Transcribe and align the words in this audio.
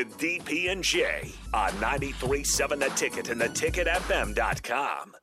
with 0.00 0.16
DP 0.18 0.70
and 0.70 0.82
J 0.82 1.30
on 1.52 1.70
93.7 1.72 2.78
The 2.78 2.88
Ticket 2.96 3.28
and 3.28 3.40
theticketfm.com. 3.42 5.14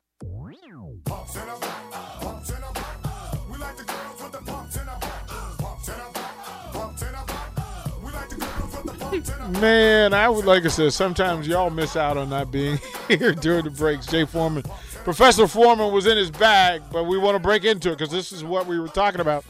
Man, 9.60 10.14
I 10.14 10.28
would 10.28 10.44
like 10.44 10.64
I 10.64 10.68
said, 10.68 10.92
sometimes 10.92 11.48
y'all 11.48 11.70
miss 11.70 11.96
out 11.96 12.16
on 12.16 12.30
not 12.30 12.52
being 12.52 12.78
here 13.08 13.32
during 13.32 13.64
the 13.64 13.70
breaks. 13.70 14.06
Jay 14.06 14.24
Foreman, 14.24 14.62
Professor 15.02 15.48
Foreman 15.48 15.92
was 15.92 16.06
in 16.06 16.16
his 16.16 16.30
bag, 16.30 16.82
but 16.92 17.04
we 17.04 17.18
want 17.18 17.34
to 17.34 17.40
break 17.40 17.64
into 17.64 17.90
it 17.90 17.98
because 17.98 18.12
this 18.12 18.30
is 18.30 18.44
what 18.44 18.68
we 18.68 18.78
were 18.78 18.86
talking 18.86 19.20
about. 19.20 19.44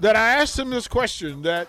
That 0.00 0.16
I 0.16 0.40
asked 0.40 0.58
him 0.58 0.70
this 0.70 0.88
question 0.88 1.42
that 1.42 1.68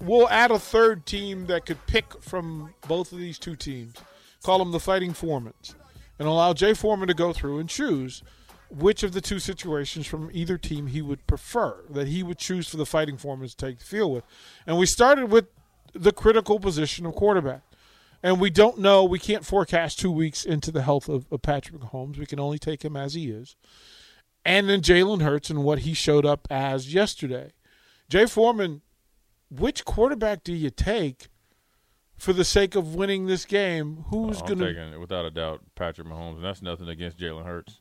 we'll 0.00 0.28
add 0.28 0.50
a 0.50 0.58
third 0.58 1.06
team 1.06 1.46
that 1.46 1.66
could 1.66 1.86
pick 1.86 2.22
from 2.22 2.74
both 2.86 3.12
of 3.12 3.18
these 3.18 3.38
two 3.38 3.56
teams, 3.56 3.94
call 4.42 4.58
them 4.58 4.72
the 4.72 4.80
Fighting 4.80 5.12
Foremans, 5.12 5.74
and 6.18 6.28
allow 6.28 6.52
Jay 6.52 6.74
Foreman 6.74 7.08
to 7.08 7.14
go 7.14 7.32
through 7.32 7.58
and 7.58 7.68
choose 7.68 8.22
which 8.70 9.02
of 9.02 9.12
the 9.12 9.20
two 9.20 9.38
situations 9.38 10.06
from 10.06 10.30
either 10.32 10.58
team 10.58 10.88
he 10.88 11.00
would 11.00 11.26
prefer, 11.26 11.84
that 11.88 12.08
he 12.08 12.22
would 12.22 12.38
choose 12.38 12.68
for 12.68 12.76
the 12.76 12.86
Fighting 12.86 13.16
Foreman 13.16 13.48
to 13.48 13.56
take 13.56 13.78
the 13.78 13.84
field 13.84 14.12
with. 14.12 14.24
And 14.66 14.78
we 14.78 14.86
started 14.86 15.30
with 15.30 15.46
the 15.94 16.12
critical 16.12 16.60
position 16.60 17.06
of 17.06 17.14
quarterback. 17.14 17.62
And 18.22 18.40
we 18.40 18.50
don't 18.50 18.78
know, 18.78 19.04
we 19.04 19.20
can't 19.20 19.46
forecast 19.46 20.00
two 20.00 20.10
weeks 20.10 20.44
into 20.44 20.72
the 20.72 20.82
health 20.82 21.08
of, 21.08 21.26
of 21.30 21.40
Patrick 21.40 21.80
Mahomes. 21.80 22.18
We 22.18 22.26
can 22.26 22.40
only 22.40 22.58
take 22.58 22.84
him 22.84 22.96
as 22.96 23.14
he 23.14 23.30
is. 23.30 23.54
And 24.44 24.68
then 24.68 24.80
Jalen 24.80 25.22
Hurts 25.22 25.50
and 25.50 25.62
what 25.62 25.80
he 25.80 25.94
showed 25.94 26.26
up 26.26 26.46
as 26.50 26.92
yesterday. 26.92 27.52
Jay 28.08 28.26
Foreman, 28.26 28.82
which 29.50 29.84
quarterback 29.84 30.44
do 30.44 30.52
you 30.52 30.70
take 30.70 31.28
for 32.16 32.32
the 32.32 32.44
sake 32.44 32.74
of 32.74 32.94
winning 32.94 33.26
this 33.26 33.44
game? 33.44 34.04
Who's 34.08 34.42
Oh, 34.42 34.46
going 34.54 34.58
to. 34.92 34.98
without 34.98 35.24
a 35.24 35.30
doubt, 35.30 35.60
Patrick 35.74 36.06
Mahomes, 36.06 36.36
and 36.36 36.44
that's 36.44 36.62
nothing 36.62 36.88
against 36.88 37.18
Jalen 37.18 37.44
Hurts. 37.44 37.80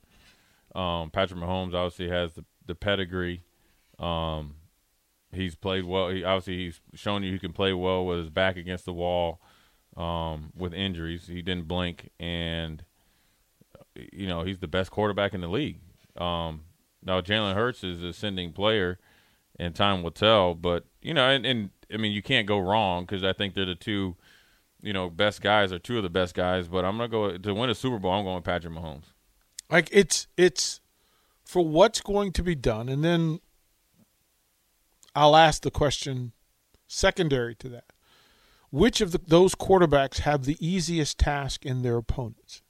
Um, 0.76 1.10
Patrick 1.10 1.40
Mahomes 1.40 1.74
obviously 1.74 2.10
has 2.10 2.34
the 2.34 2.46
the 2.66 2.76
pedigree. 2.76 3.44
Um, 3.98 4.56
he's 5.32 5.56
played 5.56 5.86
well. 5.86 6.10
He 6.10 6.24
obviously 6.24 6.58
he's 6.66 6.82
shown 6.94 7.24
you 7.24 7.32
he 7.32 7.40
can 7.40 7.54
play 7.54 7.74
well 7.74 8.06
with 8.06 8.20
his 8.20 8.30
back 8.30 8.58
against 8.58 8.86
the 8.86 8.94
wall. 8.94 9.40
Um, 9.96 10.52
with 10.56 10.74
injuries, 10.76 11.26
he 11.28 11.42
didn't 11.42 11.68
blink, 11.68 12.12
and 12.20 12.84
you 14.12 14.28
know 14.28 14.44
he's 14.44 14.60
the 14.60 14.68
best 14.68 14.92
quarterback 14.92 15.34
in 15.34 15.42
the 15.42 15.48
league. 15.48 15.80
Um, 16.18 16.66
now 17.02 17.22
Jalen 17.22 17.56
Hurts 17.56 17.84
is 17.84 18.02
an 18.04 18.10
ascending 18.10 18.52
player, 18.54 19.00
and 19.60 19.76
time 19.76 20.04
will 20.04 20.12
tell. 20.12 20.54
But 20.54 20.86
you 21.02 21.14
know, 21.14 21.30
and, 21.30 21.46
and 21.46 21.70
I 21.94 21.98
mean, 21.98 22.12
you 22.12 22.22
can't 22.22 22.48
go 22.48 22.60
wrong 22.60 23.06
because 23.06 23.24
I 23.24 23.34
think 23.34 23.54
they're 23.54 23.66
the 23.66 23.76
two, 23.76 24.16
you 24.82 24.94
know, 24.94 25.10
best 25.10 25.42
guys 25.42 25.72
or 25.72 25.80
two 25.80 25.98
of 25.98 26.04
the 26.04 26.10
best 26.10 26.34
guys. 26.34 26.68
But 26.68 26.86
I'm 26.86 26.98
gonna 26.98 27.10
go 27.10 27.38
to 27.38 27.54
win 27.54 27.70
a 27.70 27.76
Super 27.76 28.00
Bowl. 28.00 28.12
I'm 28.12 28.24
going 28.24 28.36
with 28.36 28.46
Patrick 28.46 28.74
Mahomes. 28.74 29.06
Like 29.70 29.90
it's 29.92 30.28
it's 30.38 30.82
for 31.46 31.66
what's 31.66 32.02
going 32.02 32.32
to 32.34 32.44
be 32.44 32.56
done, 32.56 32.90
and 32.90 33.04
then 33.04 33.40
I'll 35.16 35.36
ask 35.36 35.62
the 35.62 35.72
question 35.72 36.34
secondary 36.88 37.56
to 37.56 37.70
that: 37.70 37.86
Which 38.70 39.02
of 39.02 39.12
the, 39.12 39.22
those 39.26 39.56
quarterbacks 39.56 40.20
have 40.20 40.46
the 40.46 40.58
easiest 40.66 41.18
task 41.18 41.66
in 41.66 41.82
their 41.82 41.98
opponents? 41.98 42.62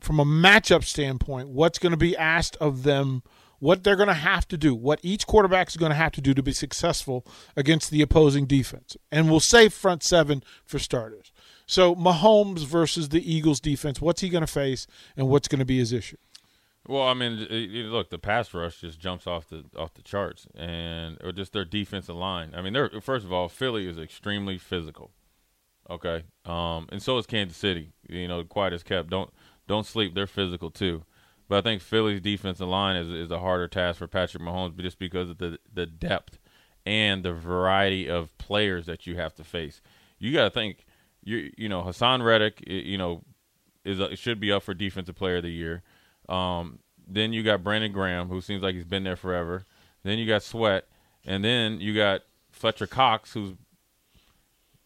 From 0.00 0.18
a 0.18 0.24
matchup 0.24 0.84
standpoint, 0.84 1.48
what's 1.48 1.78
going 1.78 1.92
to 1.92 1.96
be 1.96 2.16
asked 2.16 2.56
of 2.56 2.82
them? 2.82 3.22
What 3.62 3.84
they're 3.84 3.94
going 3.94 4.08
to 4.08 4.14
have 4.14 4.48
to 4.48 4.56
do? 4.56 4.74
What 4.74 4.98
each 5.04 5.24
quarterback 5.24 5.68
is 5.68 5.76
going 5.76 5.90
to 5.90 5.96
have 5.96 6.10
to 6.12 6.20
do 6.20 6.34
to 6.34 6.42
be 6.42 6.52
successful 6.52 7.24
against 7.54 7.92
the 7.92 8.02
opposing 8.02 8.44
defense? 8.44 8.96
And 9.12 9.30
we'll 9.30 9.38
say 9.38 9.68
front 9.68 10.02
seven 10.02 10.42
for 10.64 10.80
starters. 10.80 11.30
So 11.64 11.94
Mahomes 11.94 12.66
versus 12.66 13.10
the 13.10 13.22
Eagles 13.32 13.60
defense. 13.60 14.00
What's 14.00 14.20
he 14.20 14.30
going 14.30 14.44
to 14.44 14.48
face, 14.48 14.88
and 15.16 15.28
what's 15.28 15.46
going 15.46 15.60
to 15.60 15.64
be 15.64 15.78
his 15.78 15.92
issue? 15.92 16.16
Well, 16.88 17.04
I 17.04 17.14
mean, 17.14 17.36
look, 17.88 18.10
the 18.10 18.18
pass 18.18 18.52
rush 18.52 18.80
just 18.80 18.98
jumps 18.98 19.28
off 19.28 19.48
the 19.48 19.62
off 19.76 19.94
the 19.94 20.02
charts, 20.02 20.48
and 20.56 21.16
or 21.22 21.30
just 21.30 21.52
their 21.52 21.64
defensive 21.64 22.16
line. 22.16 22.56
I 22.56 22.62
mean, 22.62 22.72
they're 22.72 22.90
first 23.00 23.24
of 23.24 23.32
all, 23.32 23.48
Philly 23.48 23.86
is 23.86 23.96
extremely 23.96 24.58
physical. 24.58 25.12
Okay, 25.88 26.24
um, 26.46 26.88
and 26.90 27.00
so 27.00 27.16
is 27.16 27.26
Kansas 27.26 27.56
City. 27.56 27.92
You 28.08 28.26
know, 28.26 28.42
quiet 28.42 28.72
as 28.72 28.82
kept. 28.82 29.08
Don't 29.08 29.32
don't 29.68 29.86
sleep. 29.86 30.16
They're 30.16 30.26
physical 30.26 30.72
too. 30.72 31.04
But 31.52 31.58
I 31.58 31.60
think 31.60 31.82
Philly's 31.82 32.22
defensive 32.22 32.66
line 32.66 32.96
is 32.96 33.10
is 33.10 33.30
a 33.30 33.38
harder 33.38 33.68
task 33.68 33.98
for 33.98 34.06
Patrick 34.06 34.42
Mahomes, 34.42 34.74
just 34.78 34.98
because 34.98 35.28
of 35.28 35.36
the 35.36 35.58
the 35.70 35.84
depth 35.84 36.38
and 36.86 37.22
the 37.22 37.34
variety 37.34 38.08
of 38.08 38.34
players 38.38 38.86
that 38.86 39.06
you 39.06 39.16
have 39.16 39.34
to 39.34 39.44
face. 39.44 39.82
You 40.18 40.32
got 40.32 40.44
to 40.44 40.50
think. 40.50 40.86
You 41.22 41.50
you 41.58 41.68
know 41.68 41.82
Haason 41.82 42.24
Reddick. 42.24 42.64
You 42.66 42.96
know 42.96 43.24
is 43.84 44.00
a, 44.00 44.16
should 44.16 44.40
be 44.40 44.50
up 44.50 44.62
for 44.62 44.72
defensive 44.72 45.14
player 45.14 45.36
of 45.36 45.42
the 45.42 45.50
year. 45.50 45.82
Um, 46.26 46.78
then 47.06 47.34
you 47.34 47.42
got 47.42 47.62
Brandon 47.62 47.92
Graham, 47.92 48.28
who 48.30 48.40
seems 48.40 48.62
like 48.62 48.74
he's 48.74 48.86
been 48.86 49.04
there 49.04 49.14
forever. 49.14 49.66
Then 50.04 50.18
you 50.18 50.26
got 50.26 50.42
Sweat, 50.42 50.88
and 51.26 51.44
then 51.44 51.82
you 51.82 51.94
got 51.94 52.22
Fletcher 52.50 52.86
Cox, 52.86 53.34
who's 53.34 53.52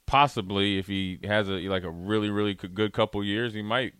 possibly, 0.04 0.78
if 0.78 0.88
he 0.88 1.20
has 1.22 1.48
a 1.48 1.68
like 1.68 1.84
a 1.84 1.90
really 1.90 2.28
really 2.28 2.54
good 2.54 2.92
couple 2.92 3.22
years, 3.22 3.54
he 3.54 3.62
might, 3.62 3.94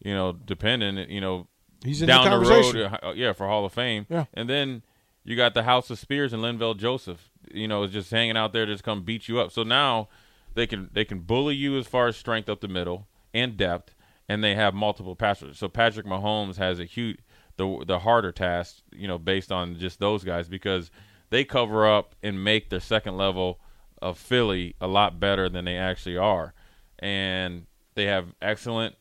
you 0.00 0.12
know, 0.12 0.34
depending, 0.34 0.98
you 1.10 1.22
know, 1.22 1.48
He's 1.84 2.02
in 2.02 2.08
down 2.08 2.30
the 2.30 2.38
the, 2.38 2.50
road, 2.50 2.98
uh, 3.02 3.12
yeah, 3.14 3.32
for 3.32 3.46
Hall 3.46 3.64
of 3.64 3.72
Fame. 3.72 4.06
Yeah. 4.08 4.24
And 4.32 4.48
then 4.48 4.82
you 5.24 5.36
got 5.36 5.54
the 5.54 5.64
House 5.64 5.90
of 5.90 5.98
Spears 5.98 6.32
and 6.32 6.42
Linval 6.42 6.76
Joseph, 6.76 7.30
you 7.52 7.68
know, 7.68 7.82
is 7.82 7.92
just 7.92 8.10
hanging 8.10 8.36
out 8.36 8.52
there 8.52 8.66
to 8.66 8.72
just 8.72 8.84
come 8.84 9.02
beat 9.02 9.28
you 9.28 9.40
up. 9.40 9.52
So 9.52 9.62
now 9.62 10.08
they 10.54 10.66
can 10.66 10.90
they 10.92 11.04
can 11.04 11.20
bully 11.20 11.54
you 11.54 11.78
as 11.78 11.86
far 11.86 12.08
as 12.08 12.16
strength 12.16 12.48
up 12.48 12.60
the 12.60 12.68
middle 12.68 13.06
and 13.32 13.56
depth, 13.56 13.94
and 14.28 14.42
they 14.42 14.54
have 14.54 14.74
multiple 14.74 15.16
passers. 15.16 15.58
So 15.58 15.68
Patrick 15.68 16.06
Mahomes 16.06 16.56
has 16.56 16.78
a 16.78 16.84
huge 16.84 17.18
the 17.56 17.84
the 17.86 18.00
harder 18.00 18.32
task, 18.32 18.82
you 18.92 19.08
know, 19.08 19.18
based 19.18 19.52
on 19.52 19.78
just 19.78 20.00
those 20.00 20.24
guys 20.24 20.48
because 20.48 20.90
they 21.30 21.44
cover 21.44 21.86
up 21.88 22.14
and 22.22 22.42
make 22.42 22.70
their 22.70 22.80
second 22.80 23.16
level 23.16 23.60
of 24.00 24.18
Philly 24.18 24.74
a 24.80 24.86
lot 24.86 25.18
better 25.18 25.48
than 25.48 25.64
they 25.64 25.76
actually 25.76 26.16
are, 26.16 26.54
and 26.98 27.66
they 27.94 28.04
have 28.04 28.34
excellent 28.42 28.96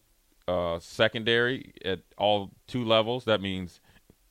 uh, 0.47 0.79
secondary 0.79 1.73
at 1.85 2.01
all 2.17 2.51
two 2.67 2.83
levels. 2.83 3.25
That 3.25 3.41
means 3.41 3.79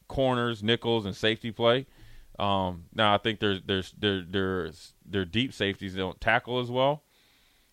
corners, 0.09 0.63
nickels, 0.63 1.07
and 1.07 1.17
safety 1.17 1.51
play. 1.51 1.87
Um, 2.39 2.85
now 2.95 3.15
I 3.15 3.19
think 3.19 3.41
there's 3.41 3.61
there 3.99 4.23
there's 4.29 4.95
their 5.05 5.25
deep 5.25 5.53
safeties 5.53 5.95
don't 5.95 6.21
tackle 6.21 6.61
as 6.61 6.71
well. 6.71 7.03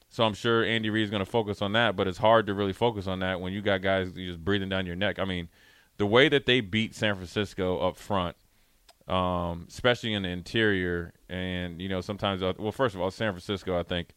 So 0.10 0.24
I'm 0.24 0.34
sure 0.34 0.64
Andy 0.64 0.90
Reid's 0.90 1.12
going 1.12 1.24
to 1.24 1.30
focus 1.30 1.62
on 1.62 1.74
that, 1.74 1.96
but 1.96 2.08
it's 2.08 2.18
hard 2.18 2.48
to 2.48 2.54
really 2.54 2.74
focus 2.74 3.06
on 3.08 3.20
that 3.20 3.42
when 3.42 3.54
you 3.54 3.62
got 3.62 3.82
guys 3.82 4.12
just 4.12 4.44
breathing 4.44 4.70
down 4.70 4.88
your 4.88 4.96
neck. 4.96 5.20
I 5.20 5.26
mean, 5.26 5.50
the 5.98 6.08
way 6.08 6.30
that 6.30 6.48
they 6.48 6.62
beat 6.62 6.96
San 6.96 7.14
Francisco 7.16 7.78
up 7.78 7.96
front, 7.96 8.36
um, 9.08 9.66
especially 9.70 10.14
in 10.14 10.24
the 10.24 10.30
interior, 10.30 11.14
and 11.30 11.80
you 11.80 11.90
know 11.90 12.02
sometimes, 12.02 12.42
uh, 12.42 12.54
well, 12.58 12.72
first 12.72 12.96
of 12.96 13.02
all, 13.02 13.12
San 13.12 13.32
Francisco, 13.34 13.80
I 13.80 13.84
think, 13.84 14.10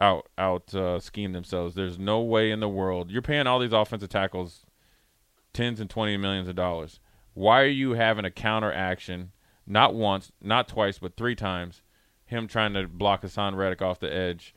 out 0.00 0.28
out 0.36 0.74
uh, 0.74 0.98
scheme 1.00 1.32
themselves. 1.32 1.74
There's 1.74 1.98
no 1.98 2.20
way 2.20 2.50
in 2.50 2.60
the 2.60 2.68
world 2.68 3.10
you're 3.10 3.22
paying 3.22 3.46
all 3.46 3.58
these 3.60 3.72
offensive 3.72 4.08
tackles 4.08 4.66
tens 5.52 5.78
and 5.80 5.88
twenty 5.88 6.16
millions 6.16 6.48
of 6.48 6.56
dollars. 6.56 6.98
Why 7.34 7.62
are 7.62 7.66
you 7.66 7.92
having 7.92 8.24
a 8.24 8.30
counter 8.30 8.72
action? 8.72 9.32
Not 9.66 9.94
once, 9.94 10.30
not 10.42 10.68
twice, 10.68 10.98
but 10.98 11.16
three 11.16 11.34
times. 11.34 11.80
Him 12.26 12.46
trying 12.48 12.74
to 12.74 12.86
block 12.88 13.22
Haason 13.22 13.56
Reddick 13.56 13.82
off 13.82 14.00
the 14.00 14.12
edge 14.12 14.54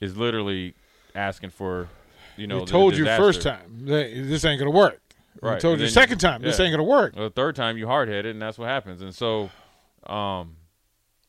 is 0.00 0.16
literally 0.16 0.74
asking 1.14 1.50
for, 1.50 1.88
you 2.36 2.46
know, 2.46 2.60
we 2.60 2.64
told 2.66 2.96
you 2.96 3.04
first 3.04 3.42
time 3.42 3.86
that 3.86 4.10
this 4.14 4.44
ain't 4.44 4.58
gonna 4.58 4.70
work. 4.70 5.00
We 5.40 5.48
Right. 5.48 5.60
told 5.60 5.80
you 5.80 5.88
second 5.88 6.22
you- 6.22 6.28
time 6.28 6.42
this 6.42 6.60
ain't 6.60 6.72
gonna 6.72 6.82
work. 6.82 7.14
Well, 7.16 7.24
the 7.24 7.30
third 7.34 7.56
time 7.56 7.76
you 7.78 7.86
hard 7.86 8.08
headed, 8.08 8.32
and 8.32 8.42
that's 8.42 8.58
what 8.58 8.68
happens. 8.68 9.00
And 9.02 9.14
so, 9.14 9.50
um, 10.06 10.56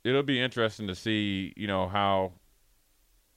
it'll 0.03 0.23
be 0.23 0.39
interesting 0.39 0.87
to 0.87 0.95
see, 0.95 1.53
you 1.55 1.67
know, 1.67 1.87
how 1.87 2.33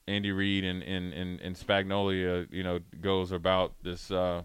Andy 0.08 0.32
Reid 0.32 0.64
and 0.64 0.82
and 0.82 1.12
and, 1.12 1.40
and 1.40 1.56
Spagnuolo, 1.56 2.46
you 2.50 2.62
know, 2.62 2.80
goes 3.00 3.32
about 3.32 3.74
this 3.82 4.10
uh, 4.10 4.42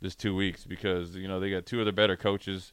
this 0.00 0.14
two 0.14 0.34
weeks 0.34 0.64
because 0.64 1.16
you 1.16 1.28
know 1.28 1.40
they 1.40 1.50
got 1.50 1.66
two 1.66 1.80
of 1.80 1.86
the 1.86 1.92
better 1.92 2.16
coaches 2.16 2.72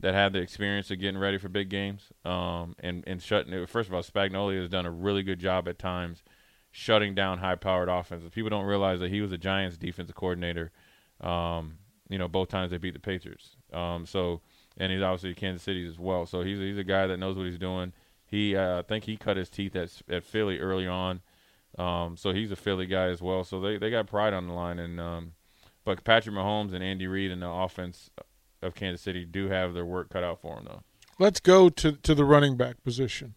that 0.00 0.14
have 0.14 0.32
the 0.32 0.40
experience 0.40 0.90
of 0.90 1.00
getting 1.00 1.18
ready 1.18 1.38
for 1.38 1.48
big 1.48 1.68
games. 1.68 2.12
Um, 2.24 2.74
and 2.78 3.04
and 3.06 3.22
shutting 3.22 3.52
it. 3.52 3.68
First 3.68 3.88
of 3.88 3.94
all, 3.94 4.02
Spagnuolo 4.02 4.60
has 4.60 4.68
done 4.68 4.86
a 4.86 4.90
really 4.90 5.22
good 5.22 5.38
job 5.38 5.68
at 5.68 5.78
times 5.78 6.22
shutting 6.70 7.14
down 7.14 7.38
high-powered 7.38 7.88
offenses. 7.88 8.30
People 8.30 8.50
don't 8.50 8.66
realize 8.66 8.98
that 8.98 9.08
he 9.08 9.20
was 9.20 9.30
a 9.30 9.38
Giants 9.38 9.76
defensive 9.76 10.16
coordinator. 10.16 10.72
Um, 11.20 11.78
you 12.08 12.18
know, 12.18 12.26
both 12.26 12.48
times 12.48 12.72
they 12.72 12.78
beat 12.78 12.94
the 12.94 13.00
Patriots. 13.00 13.56
Um, 13.72 14.06
so, 14.06 14.40
and 14.76 14.90
he's 14.90 15.00
obviously 15.00 15.34
Kansas 15.34 15.62
City 15.62 15.86
as 15.86 15.98
well. 15.98 16.26
So 16.26 16.42
he's 16.42 16.58
he's 16.58 16.78
a 16.78 16.84
guy 16.84 17.06
that 17.06 17.18
knows 17.18 17.36
what 17.36 17.46
he's 17.46 17.58
doing. 17.58 17.92
He, 18.26 18.56
uh, 18.56 18.80
I 18.80 18.82
think 18.82 19.04
he 19.04 19.16
cut 19.16 19.36
his 19.36 19.48
teeth 19.48 19.76
at 19.76 20.02
at 20.08 20.24
Philly 20.24 20.58
early 20.58 20.88
on. 20.88 21.20
Um, 21.78 22.16
so 22.16 22.32
he's 22.32 22.50
a 22.52 22.56
Philly 22.56 22.86
guy 22.86 23.06
as 23.06 23.20
well. 23.20 23.44
So 23.44 23.60
they 23.60 23.78
they 23.78 23.90
got 23.90 24.06
pride 24.06 24.32
on 24.32 24.46
the 24.46 24.54
line. 24.54 24.78
And 24.78 25.00
um, 25.00 25.32
but 25.84 26.04
Patrick 26.04 26.34
Mahomes 26.34 26.72
and 26.72 26.82
Andy 26.82 27.06
Reid 27.06 27.30
and 27.30 27.42
the 27.42 27.50
offense 27.50 28.10
of 28.62 28.74
Kansas 28.74 29.02
City 29.02 29.24
do 29.24 29.48
have 29.48 29.74
their 29.74 29.84
work 29.84 30.08
cut 30.10 30.24
out 30.24 30.40
for 30.40 30.56
them 30.56 30.64
though. 30.66 30.82
Let's 31.18 31.40
go 31.40 31.68
to 31.68 31.92
to 31.92 32.14
the 32.14 32.24
running 32.24 32.56
back 32.56 32.82
position. 32.82 33.34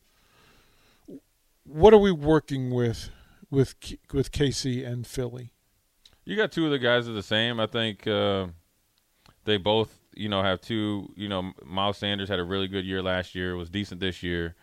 what 1.64 1.94
are 1.94 2.00
we 2.00 2.12
working 2.12 2.72
with 2.72 3.10
with 3.50 3.76
with 4.14 4.32
KC 4.32 4.86
and 4.86 5.06
Philly? 5.06 5.52
You 6.26 6.36
got 6.36 6.52
two 6.52 6.66
of 6.66 6.72
the 6.72 6.80
guys 6.80 7.08
are 7.08 7.14
the 7.14 7.24
same. 7.24 7.60
I 7.60 7.68
think 7.68 8.06
uh, 8.06 8.48
they 9.46 9.58
both, 9.58 9.98
you 10.14 10.28
know, 10.28 10.44
have 10.44 10.60
two. 10.60 11.14
You 11.16 11.30
know, 11.30 11.54
Miles 11.66 11.98
Sanders 11.98 12.30
had 12.30 12.40
a 12.40 12.44
really 12.44 12.68
good 12.68 12.86
year 12.86 13.02
last 13.02 13.36
year. 13.36 13.56
Was 13.56 13.70
decent 13.70 14.02
this 14.02 14.24
year. 14.24 14.56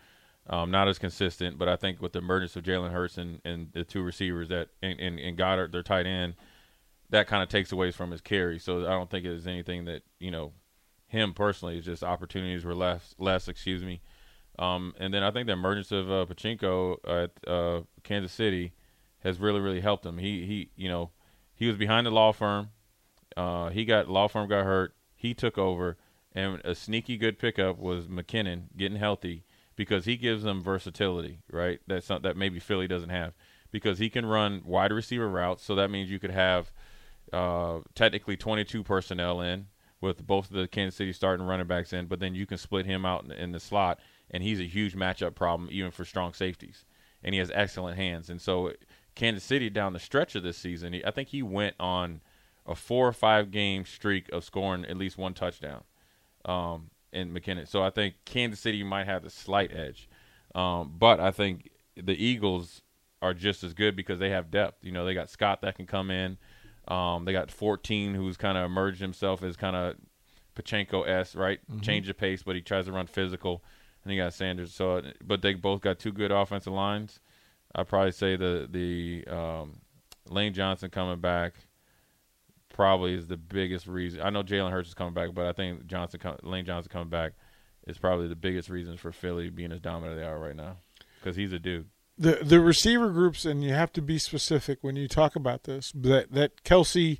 Um, 0.47 0.69
not 0.69 0.87
as 0.87 0.99
consistent, 0.99 1.57
but 1.57 1.67
I 1.67 1.75
think 1.75 2.01
with 2.01 2.13
the 2.13 2.19
emergence 2.19 2.55
of 2.55 2.63
Jalen 2.63 2.91
Hurts 2.91 3.17
and, 3.17 3.41
and 3.43 3.69
the 3.73 3.83
two 3.83 4.03
receivers 4.03 4.49
that 4.49 4.69
and, 4.81 4.99
and, 4.99 5.19
and 5.19 5.35
Goedert, 5.35 5.71
their 5.71 5.81
tight 5.81 6.05
end, 6.05 6.35
that 7.09 7.25
kind 7.27 7.41
of 7.41 7.49
takes 7.49 7.71
away 7.71 7.89
from 7.89 8.11
his 8.11 8.21
carry. 8.21 8.59
So 8.59 8.81
I 8.85 8.91
don't 8.91 9.09
think 9.09 9.25
it's 9.25 9.47
anything 9.47 9.85
that 9.85 10.03
you 10.19 10.29
know 10.29 10.53
him 11.07 11.33
personally. 11.33 11.77
It's 11.77 11.85
just 11.85 12.03
opportunities 12.03 12.63
were 12.63 12.75
less 12.75 13.15
less. 13.17 13.47
Excuse 13.47 13.83
me. 13.83 14.01
Um, 14.59 14.93
and 14.99 15.13
then 15.13 15.23
I 15.23 15.31
think 15.31 15.47
the 15.47 15.53
emergence 15.53 15.91
of 15.91 16.11
uh, 16.11 16.25
Pacheco 16.25 16.99
at 17.07 17.31
uh, 17.47 17.81
Kansas 18.03 18.31
City 18.31 18.73
has 19.19 19.39
really 19.39 19.59
really 19.59 19.81
helped 19.81 20.05
him. 20.05 20.19
He 20.19 20.45
he 20.45 20.69
you 20.75 20.89
know 20.89 21.09
he 21.55 21.67
was 21.67 21.75
behind 21.75 22.05
the 22.05 22.11
law 22.11 22.31
firm. 22.31 22.69
Uh, 23.35 23.69
he 23.69 23.83
got 23.83 24.07
law 24.07 24.27
firm 24.27 24.47
got 24.47 24.63
hurt. 24.63 24.93
He 25.15 25.33
took 25.33 25.57
over, 25.57 25.97
and 26.33 26.61
a 26.63 26.75
sneaky 26.75 27.17
good 27.17 27.39
pickup 27.39 27.79
was 27.79 28.07
McKinnon 28.07 28.65
getting 28.77 28.99
healthy 28.99 29.44
because 29.75 30.05
he 30.05 30.17
gives 30.17 30.43
them 30.43 30.63
versatility, 30.63 31.39
right? 31.51 31.79
That's 31.87 32.09
not, 32.09 32.23
that 32.23 32.37
maybe 32.37 32.59
Philly 32.59 32.87
doesn't 32.87 33.09
have 33.09 33.33
because 33.71 33.99
he 33.99 34.09
can 34.09 34.25
run 34.25 34.61
wide 34.65 34.91
receiver 34.91 35.27
routes. 35.27 35.63
So 35.63 35.75
that 35.75 35.91
means 35.91 36.09
you 36.09 36.19
could 36.19 36.31
have 36.31 36.71
uh, 37.33 37.79
technically 37.93 38.37
22 38.37 38.83
personnel 38.83 39.41
in 39.41 39.67
with 40.01 40.25
both 40.25 40.49
of 40.49 40.55
the 40.55 40.67
Kansas 40.67 40.95
City 40.95 41.11
starting 41.11 41.45
running 41.45 41.67
backs 41.67 41.93
in, 41.93 42.05
but 42.05 42.19
then 42.19 42.35
you 42.35 42.45
can 42.45 42.57
split 42.57 42.85
him 42.85 43.05
out 43.05 43.25
in, 43.25 43.31
in 43.31 43.51
the 43.51 43.59
slot, 43.59 43.99
and 44.29 44.43
he's 44.43 44.59
a 44.59 44.65
huge 44.65 44.95
matchup 44.95 45.35
problem 45.35 45.69
even 45.71 45.91
for 45.91 46.05
strong 46.05 46.33
safeties. 46.33 46.85
And 47.23 47.33
he 47.33 47.39
has 47.39 47.51
excellent 47.53 47.97
hands, 47.97 48.29
and 48.29 48.39
so 48.39 48.71
Kansas 49.15 49.43
City 49.43 49.69
down 49.69 49.93
the 49.93 49.99
stretch 49.99 50.35
of 50.35 50.43
this 50.43 50.57
season, 50.57 50.93
he, 50.93 51.03
I 51.03 51.11
think 51.11 51.29
he 51.29 51.41
went 51.41 51.75
on 51.79 52.21
a 52.67 52.75
four 52.75 53.07
or 53.07 53.13
five 53.13 53.49
game 53.51 53.85
streak 53.85 54.29
of 54.31 54.43
scoring 54.43 54.85
at 54.85 54.97
least 54.97 55.17
one 55.17 55.33
touchdown. 55.33 55.83
Um, 56.43 56.91
in 57.15 57.33
McKinnon. 57.33 57.67
So 57.67 57.81
I 57.83 57.89
think 57.89 58.15
Kansas 58.25 58.59
City 58.59 58.83
might 58.83 59.05
have 59.05 59.23
the 59.23 59.29
slight 59.29 59.71
edge, 59.73 60.09
um, 60.53 60.93
but 60.97 61.19
I 61.19 61.31
think 61.31 61.71
the 61.95 62.13
Eagles 62.13 62.81
are 63.21 63.33
just 63.33 63.63
as 63.63 63.73
good 63.73 63.95
because 63.95 64.19
they 64.19 64.29
have 64.29 64.51
depth. 64.51 64.83
You 64.83 64.91
know, 64.91 65.05
they 65.05 65.13
got 65.13 65.29
Scott 65.29 65.61
that 65.61 65.75
can 65.75 65.85
come 65.85 66.11
in. 66.11 66.37
Um, 66.87 67.25
they 67.25 67.31
got 67.31 67.49
14 67.49 68.13
who's 68.13 68.37
kind 68.37 68.57
of 68.57 68.65
emerged 68.65 69.01
himself 69.01 69.41
as 69.41 69.55
kind 69.55 69.75
of 69.75 69.95
Pacheco 70.53 71.03
s 71.03 71.35
right, 71.35 71.59
mm-hmm. 71.69 71.81
change 71.81 72.07
the 72.07 72.13
pace, 72.13 72.43
but 72.43 72.55
he 72.55 72.61
tries 72.61 72.85
to 72.85 72.91
run 72.91 73.07
physical. 73.07 73.63
And 74.03 74.13
you 74.13 74.21
got 74.21 74.33
Sanders. 74.33 74.73
So, 74.73 75.01
but 75.23 75.41
they 75.41 75.55
both 75.55 75.81
got 75.81 75.97
two 75.97 76.11
good 76.11 76.31
offensive 76.31 76.73
lines. 76.73 77.19
I'd 77.73 77.87
probably 77.87 78.11
say 78.11 78.35
the 78.35 78.67
the 78.69 79.25
um, 79.27 79.81
Lane 80.29 80.53
Johnson 80.53 80.89
coming 80.89 81.19
back 81.19 81.53
probably 82.75 83.13
is 83.13 83.27
the 83.27 83.37
biggest 83.37 83.87
reason. 83.87 84.21
I 84.21 84.29
know 84.29 84.43
Jalen 84.43 84.69
Hurts 84.69 84.89
is 84.89 84.93
coming 84.93 85.13
back, 85.13 85.29
but 85.33 85.45
I 85.45 85.53
think 85.53 85.87
Johnson, 85.87 86.19
Lane 86.43 86.65
Johnson 86.65 86.91
coming 86.91 87.07
back 87.07 87.31
is 87.87 87.97
probably 87.97 88.27
the 88.27 88.35
biggest 88.35 88.69
reason 88.69 88.97
for 88.97 89.13
Philly 89.13 89.49
being 89.49 89.71
as 89.71 89.79
dominant 89.79 90.19
as 90.19 90.21
they 90.21 90.27
are 90.27 90.37
right 90.37 90.55
now 90.55 90.75
because 91.17 91.37
he's 91.37 91.53
a 91.53 91.59
dude. 91.59 91.87
The 92.17 92.39
the 92.43 92.59
receiver 92.59 93.09
groups, 93.11 93.45
and 93.45 93.63
you 93.63 93.71
have 93.71 93.93
to 93.93 94.01
be 94.01 94.19
specific 94.19 94.79
when 94.81 94.97
you 94.97 95.07
talk 95.07 95.37
about 95.37 95.63
this. 95.63 95.93
That 95.95 96.33
that 96.33 96.63
Kelce 96.63 97.19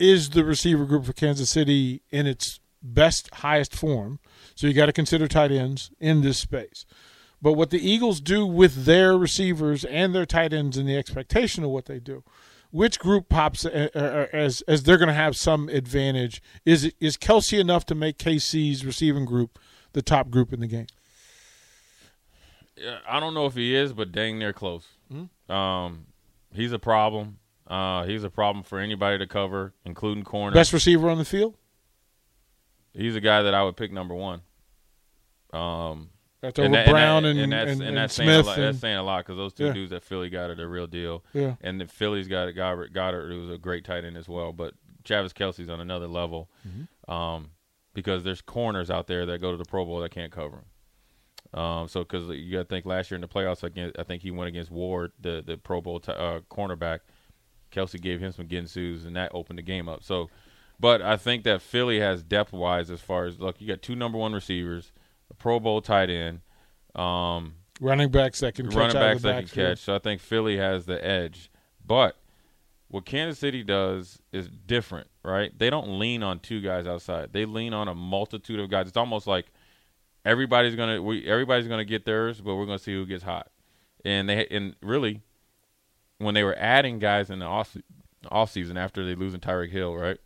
is 0.00 0.30
the 0.30 0.44
receiver 0.44 0.84
group 0.86 1.04
for 1.04 1.12
Kansas 1.12 1.50
City 1.50 2.02
in 2.10 2.26
its 2.26 2.58
best, 2.82 3.32
highest 3.36 3.74
form. 3.76 4.18
So 4.56 4.66
you 4.66 4.74
got 4.74 4.86
to 4.86 4.92
consider 4.92 5.28
tight 5.28 5.52
ends 5.52 5.92
in 6.00 6.22
this 6.22 6.38
space. 6.38 6.84
But 7.40 7.52
what 7.52 7.70
the 7.70 7.88
Eagles 7.88 8.20
do 8.20 8.44
with 8.44 8.84
their 8.86 9.16
receivers 9.16 9.84
and 9.84 10.12
their 10.12 10.26
tight 10.26 10.52
ends 10.52 10.76
and 10.76 10.88
the 10.88 10.96
expectation 10.96 11.62
of 11.62 11.70
what 11.70 11.86
they 11.86 12.00
do 12.00 12.24
which 12.70 12.98
group 12.98 13.28
pops 13.28 13.64
uh, 13.64 13.88
uh, 13.94 13.98
uh, 13.98 14.26
as 14.32 14.62
as 14.62 14.82
they're 14.82 14.98
going 14.98 15.08
to 15.08 15.14
have 15.14 15.36
some 15.36 15.68
advantage? 15.68 16.42
Is 16.64 16.92
is 17.00 17.16
Kelce 17.16 17.58
enough 17.58 17.86
to 17.86 17.94
make 17.94 18.18
KC's 18.18 18.84
receiving 18.84 19.24
group 19.24 19.58
the 19.92 20.02
top 20.02 20.30
group 20.30 20.52
in 20.52 20.60
the 20.60 20.66
game? 20.66 20.86
I 23.08 23.18
don't 23.18 23.34
know 23.34 23.46
if 23.46 23.54
he 23.54 23.74
is, 23.74 23.92
but 23.92 24.12
dang 24.12 24.38
near 24.38 24.52
close. 24.52 24.86
Mm-hmm. 25.12 25.52
Um, 25.52 26.06
he's 26.52 26.72
a 26.72 26.78
problem. 26.78 27.38
Uh, 27.66 28.04
he's 28.04 28.24
a 28.24 28.30
problem 28.30 28.62
for 28.62 28.78
anybody 28.78 29.18
to 29.18 29.26
cover, 29.26 29.74
including 29.84 30.24
corner. 30.24 30.54
Best 30.54 30.72
receiver 30.72 31.10
on 31.10 31.18
the 31.18 31.24
field. 31.24 31.56
He's 32.94 33.14
a 33.14 33.20
guy 33.20 33.42
that 33.42 33.54
I 33.54 33.62
would 33.62 33.76
pick 33.76 33.92
number 33.92 34.14
one. 34.14 34.40
Um, 35.52 36.10
that's 36.40 36.58
over 36.58 36.66
and 36.66 36.74
that, 36.74 36.88
Brown 36.88 37.24
and, 37.24 37.38
and, 37.38 37.52
and, 37.52 37.52
that's, 37.52 37.80
and, 37.80 37.96
that's 37.96 38.14
Smith. 38.14 38.26
Saying 38.26 38.46
lot, 38.46 38.56
that's 38.56 38.78
saying 38.78 38.96
a 38.96 39.02
lot 39.02 39.24
because 39.24 39.36
those 39.36 39.52
two 39.52 39.66
yeah. 39.66 39.72
dudes 39.72 39.90
that 39.90 40.04
Philly 40.04 40.30
got 40.30 40.50
are 40.50 40.54
the 40.54 40.68
real 40.68 40.86
deal. 40.86 41.24
Yeah. 41.32 41.56
And 41.60 41.80
the 41.80 41.86
Philly's 41.86 42.28
got 42.28 42.48
Goedert, 42.54 42.92
Goedert 42.92 43.30
who's 43.30 43.50
a 43.50 43.58
great 43.58 43.84
tight 43.84 44.04
end 44.04 44.16
as 44.16 44.28
well. 44.28 44.52
But 44.52 44.74
Travis 45.04 45.32
Kelce's 45.32 45.68
on 45.68 45.80
another 45.80 46.06
level 46.06 46.48
mm-hmm. 46.66 47.12
um, 47.12 47.50
because 47.94 48.22
there's 48.22 48.40
corners 48.40 48.90
out 48.90 49.06
there 49.06 49.26
that 49.26 49.40
go 49.40 49.50
to 49.50 49.56
the 49.56 49.64
Pro 49.64 49.84
Bowl 49.84 50.00
that 50.00 50.10
can't 50.10 50.30
cover 50.30 50.58
him. 50.58 51.58
Um, 51.58 51.88
so 51.88 52.00
because 52.00 52.28
you 52.28 52.52
got 52.52 52.58
to 52.58 52.64
think 52.64 52.84
last 52.84 53.10
year 53.10 53.16
in 53.16 53.22
the 53.22 53.28
playoffs, 53.28 53.62
against, 53.62 53.98
I 53.98 54.02
think 54.02 54.22
he 54.22 54.30
went 54.30 54.48
against 54.48 54.70
Ward, 54.70 55.12
the 55.20 55.42
the 55.44 55.56
Pro 55.56 55.80
Bowl 55.80 56.00
t- 56.00 56.12
uh, 56.12 56.40
cornerback. 56.50 57.00
Kelce 57.72 58.00
gave 58.00 58.20
him 58.20 58.32
some 58.32 58.46
Ginsus, 58.46 59.06
and 59.06 59.16
that 59.16 59.30
opened 59.34 59.58
the 59.58 59.62
game 59.62 59.88
up. 59.88 60.02
So, 60.02 60.28
but 60.80 61.02
I 61.02 61.16
think 61.16 61.44
that 61.44 61.62
Philly 61.62 62.00
has 62.00 62.22
depth 62.22 62.52
wise 62.52 62.90
as 62.90 63.00
far 63.00 63.24
as 63.24 63.38
look, 63.38 63.60
you 63.60 63.68
got 63.68 63.82
two 63.82 63.96
number 63.96 64.18
one 64.18 64.32
receivers, 64.32 64.92
a 65.30 65.34
Pro 65.34 65.60
Bowl 65.60 65.80
tight 65.80 66.10
end 66.10 66.40
um, 66.94 67.54
running 67.80 68.10
backs 68.10 68.40
that 68.40 68.54
can 68.54 68.68
running 68.68 68.94
backs 68.94 69.22
that 69.22 69.46
can 69.46 69.48
catch. 69.48 69.78
So 69.78 69.94
I 69.94 69.98
think 69.98 70.20
Philly 70.20 70.56
has 70.56 70.86
the 70.86 71.04
edge. 71.04 71.50
But 71.84 72.16
what 72.88 73.04
Kansas 73.04 73.38
City 73.38 73.62
does 73.62 74.20
is 74.32 74.48
different, 74.48 75.08
right? 75.22 75.56
They 75.56 75.70
don't 75.70 75.98
lean 75.98 76.22
on 76.22 76.40
two 76.40 76.60
guys 76.60 76.86
outside. 76.86 77.32
They 77.32 77.44
lean 77.44 77.72
on 77.72 77.88
a 77.88 77.94
multitude 77.94 78.60
of 78.60 78.70
guys. 78.70 78.88
It's 78.88 78.96
almost 78.96 79.26
like 79.26 79.46
everybody's 80.24 80.74
gonna 80.74 81.00
we 81.00 81.26
everybody's 81.26 81.68
gonna 81.68 81.84
get 81.84 82.04
theirs, 82.04 82.40
but 82.40 82.56
we're 82.56 82.66
gonna 82.66 82.78
see 82.78 82.94
who 82.94 83.06
gets 83.06 83.22
hot. 83.22 83.50
And 84.04 84.28
they 84.28 84.46
and 84.46 84.74
really, 84.82 85.22
when 86.18 86.34
they 86.34 86.44
were 86.44 86.56
adding 86.58 86.98
guys 86.98 87.30
in 87.30 87.38
the 87.38 87.46
off 87.46 87.76
off 88.30 88.50
season 88.50 88.76
after 88.76 89.04
they 89.04 89.14
losing 89.14 89.40
Tyreek 89.40 89.70
Hill, 89.70 89.94
right? 89.94 90.18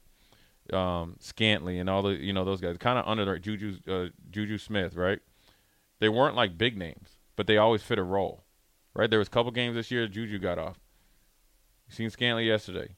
Um, 0.72 1.16
Scantling 1.20 1.78
and 1.78 1.90
all 1.90 2.02
the 2.02 2.10
you 2.10 2.32
know 2.32 2.44
those 2.44 2.60
guys 2.60 2.78
kind 2.78 2.98
of 2.98 3.06
under 3.06 3.24
the 3.24 3.38
Juju 3.38 3.76
uh, 3.88 4.06
Juju 4.30 4.58
Smith, 4.58 4.94
right? 4.94 5.20
they 6.02 6.08
weren't 6.08 6.34
like 6.34 6.58
big 6.58 6.76
names, 6.76 7.20
but 7.36 7.46
they 7.46 7.56
always 7.56 7.80
fit 7.80 7.96
a 7.96 8.02
role, 8.02 8.42
right? 8.92 9.08
There 9.08 9.20
was 9.20 9.28
a 9.28 9.30
couple 9.30 9.52
games 9.52 9.76
this 9.76 9.92
year 9.92 10.08
Juju 10.08 10.40
got 10.40 10.58
off. 10.58 10.80
You 11.86 11.94
seen 11.94 12.10
Scantley 12.10 12.44
yesterday. 12.44 12.96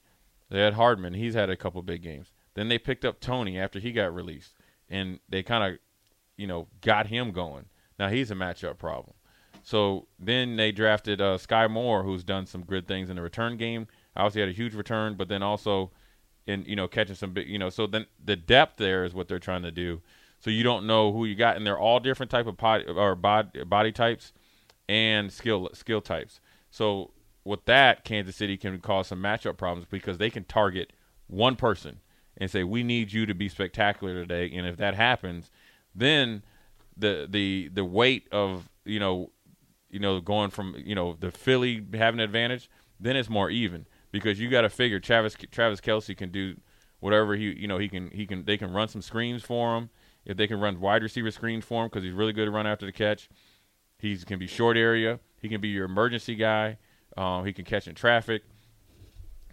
They 0.48 0.60
had 0.60 0.72
Hardman. 0.72 1.12
He's 1.12 1.34
had 1.34 1.50
a 1.50 1.56
couple 1.56 1.82
big 1.82 2.00
games. 2.00 2.32
Then 2.54 2.70
they 2.70 2.78
picked 2.78 3.04
up 3.04 3.20
Tony 3.20 3.58
after 3.58 3.78
he 3.78 3.92
got 3.92 4.14
released, 4.14 4.54
and 4.88 5.20
they 5.28 5.42
kind 5.42 5.74
of, 5.74 5.78
you 6.38 6.46
know, 6.46 6.68
got 6.80 7.08
him 7.08 7.30
going. 7.30 7.66
Now 7.98 8.08
he's 8.08 8.30
a 8.30 8.34
matchup 8.34 8.78
problem. 8.78 9.12
So 9.62 10.06
then 10.18 10.56
they 10.56 10.72
drafted 10.72 11.20
uh, 11.20 11.36
Skyy 11.36 11.70
Moore, 11.70 12.04
who's 12.04 12.24
done 12.24 12.46
some 12.46 12.64
good 12.64 12.88
things 12.88 13.10
in 13.10 13.16
the 13.16 13.22
return 13.22 13.58
game. 13.58 13.86
Obviously 14.16 14.40
had 14.40 14.48
a 14.48 14.52
huge 14.52 14.74
return, 14.74 15.14
but 15.14 15.28
then 15.28 15.42
also 15.42 15.90
in 16.46 16.64
you 16.64 16.76
know 16.76 16.88
catching 16.88 17.14
some 17.14 17.32
big, 17.32 17.48
you 17.48 17.58
know. 17.58 17.70
So 17.70 17.86
then 17.86 18.06
the 18.22 18.36
depth 18.36 18.76
there 18.76 19.04
is 19.04 19.14
what 19.14 19.28
they're 19.28 19.38
trying 19.38 19.62
to 19.62 19.70
do 19.70 20.02
so 20.44 20.50
you 20.50 20.62
don't 20.62 20.86
know 20.86 21.10
who 21.10 21.24
you 21.24 21.34
got, 21.34 21.56
and 21.56 21.66
they're 21.66 21.78
all 21.78 22.00
different 22.00 22.30
type 22.30 22.46
of 22.46 22.58
body 22.58 22.84
or 22.84 23.14
body, 23.14 23.64
body 23.64 23.92
types 23.92 24.34
and 24.86 25.32
skill 25.32 25.70
skill 25.72 26.02
types. 26.02 26.38
So 26.70 27.12
with 27.44 27.64
that, 27.64 28.04
Kansas 28.04 28.36
City 28.36 28.58
can 28.58 28.78
cause 28.80 29.06
some 29.06 29.22
matchup 29.22 29.56
problems 29.56 29.86
because 29.90 30.18
they 30.18 30.28
can 30.28 30.44
target 30.44 30.92
one 31.28 31.56
person 31.56 32.00
and 32.36 32.50
say, 32.50 32.62
"We 32.62 32.82
need 32.82 33.10
you 33.10 33.24
to 33.24 33.32
be 33.32 33.48
spectacular 33.48 34.12
today." 34.12 34.54
And 34.54 34.66
if 34.66 34.76
that 34.76 34.94
happens, 34.94 35.50
then 35.94 36.42
the 36.94 37.26
the 37.26 37.70
the 37.72 37.84
weight 37.86 38.28
of 38.30 38.68
you 38.84 39.00
know 39.00 39.30
you 39.88 39.98
know 39.98 40.20
going 40.20 40.50
from 40.50 40.74
you 40.76 40.94
know 40.94 41.16
the 41.18 41.30
Philly 41.30 41.82
having 41.94 42.20
an 42.20 42.24
advantage, 42.24 42.68
then 43.00 43.16
it's 43.16 43.30
more 43.30 43.48
even 43.48 43.86
because 44.14 44.38
you 44.38 44.48
got 44.48 44.60
to 44.60 44.70
figure 44.70 45.00
Travis 45.00 45.36
Travis 45.50 45.80
Kelce 45.80 46.16
can 46.16 46.30
do 46.30 46.54
whatever 47.00 47.34
he 47.34 47.52
you 47.52 47.66
know 47.66 47.78
he 47.78 47.88
can 47.88 48.10
he 48.12 48.26
can 48.26 48.44
they 48.44 48.56
can 48.56 48.72
run 48.72 48.86
some 48.86 49.02
screens 49.02 49.42
for 49.42 49.76
him 49.76 49.90
if 50.24 50.36
they 50.36 50.46
can 50.46 50.60
run 50.60 50.80
wide 50.80 51.02
receiver 51.02 51.32
screens 51.32 51.64
for 51.64 51.82
him 51.82 51.88
because 51.88 52.04
he's 52.04 52.12
really 52.12 52.32
good 52.32 52.44
to 52.44 52.52
run 52.52 52.64
after 52.64 52.86
the 52.86 52.92
catch. 52.92 53.28
He 53.98 54.16
can 54.18 54.38
be 54.38 54.46
short 54.46 54.76
area. 54.76 55.18
He 55.42 55.48
can 55.48 55.60
be 55.60 55.68
your 55.68 55.84
emergency 55.84 56.36
guy. 56.36 56.78
Um, 57.16 57.44
he 57.44 57.52
can 57.52 57.64
catch 57.64 57.88
in 57.88 57.96
traffic. 57.96 58.42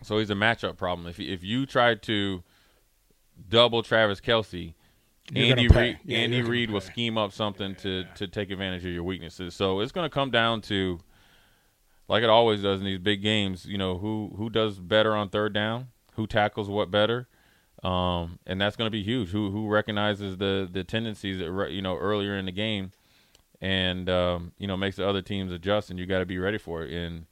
So 0.03 0.19
he's 0.19 0.29
a 0.29 0.35
matchup 0.35 0.77
problem. 0.77 1.07
If 1.07 1.19
if 1.19 1.43
you 1.43 1.65
try 1.65 1.95
to 1.95 2.43
double 3.49 3.81
Travis 3.81 4.21
Kelce, 4.21 4.75
you're 5.31 5.47
Andy 5.47 5.69
Reid, 5.69 5.99
yeah, 6.05 6.19
Andy 6.19 6.43
Reid 6.43 6.69
will 6.69 6.81
scheme 6.81 7.17
up 7.17 7.33
something 7.33 7.73
to 7.77 8.05
to 8.15 8.27
take 8.27 8.51
advantage 8.51 8.85
of 8.85 8.91
your 8.91 9.03
weaknesses. 9.03 9.55
So 9.55 9.79
it's 9.79 9.91
going 9.91 10.05
to 10.05 10.13
come 10.13 10.29
down 10.29 10.61
to, 10.61 10.99
like 12.11 12.23
it 12.23 12.29
always 12.29 12.61
does 12.61 12.81
in 12.81 12.85
these 12.85 12.99
big 12.99 13.21
games. 13.21 13.65
You 13.65 13.77
know 13.77 13.97
who 13.97 14.33
who 14.35 14.49
does 14.49 14.79
better 14.79 15.15
on 15.15 15.29
third 15.29 15.53
down, 15.53 15.87
who 16.15 16.27
tackles 16.27 16.69
what 16.69 16.91
better, 16.91 17.29
um, 17.83 18.37
and 18.45 18.59
that's 18.59 18.75
going 18.75 18.85
to 18.87 18.91
be 18.91 19.01
huge. 19.01 19.29
Who 19.29 19.49
who 19.49 19.69
recognizes 19.69 20.35
the 20.35 20.69
the 20.69 20.83
tendencies 20.83 21.39
that 21.39 21.69
you 21.71 21.81
know 21.81 21.97
earlier 21.97 22.37
in 22.37 22.45
the 22.45 22.51
game, 22.51 22.91
and 23.61 24.09
um, 24.09 24.51
you 24.57 24.67
know 24.67 24.75
makes 24.75 24.97
the 24.97 25.07
other 25.07 25.21
teams 25.21 25.53
adjust, 25.53 25.89
and 25.89 25.97
you 25.97 26.05
got 26.05 26.19
to 26.19 26.25
be 26.25 26.37
ready 26.37 26.57
for 26.57 26.83
it. 26.83 26.91
And 26.91 27.27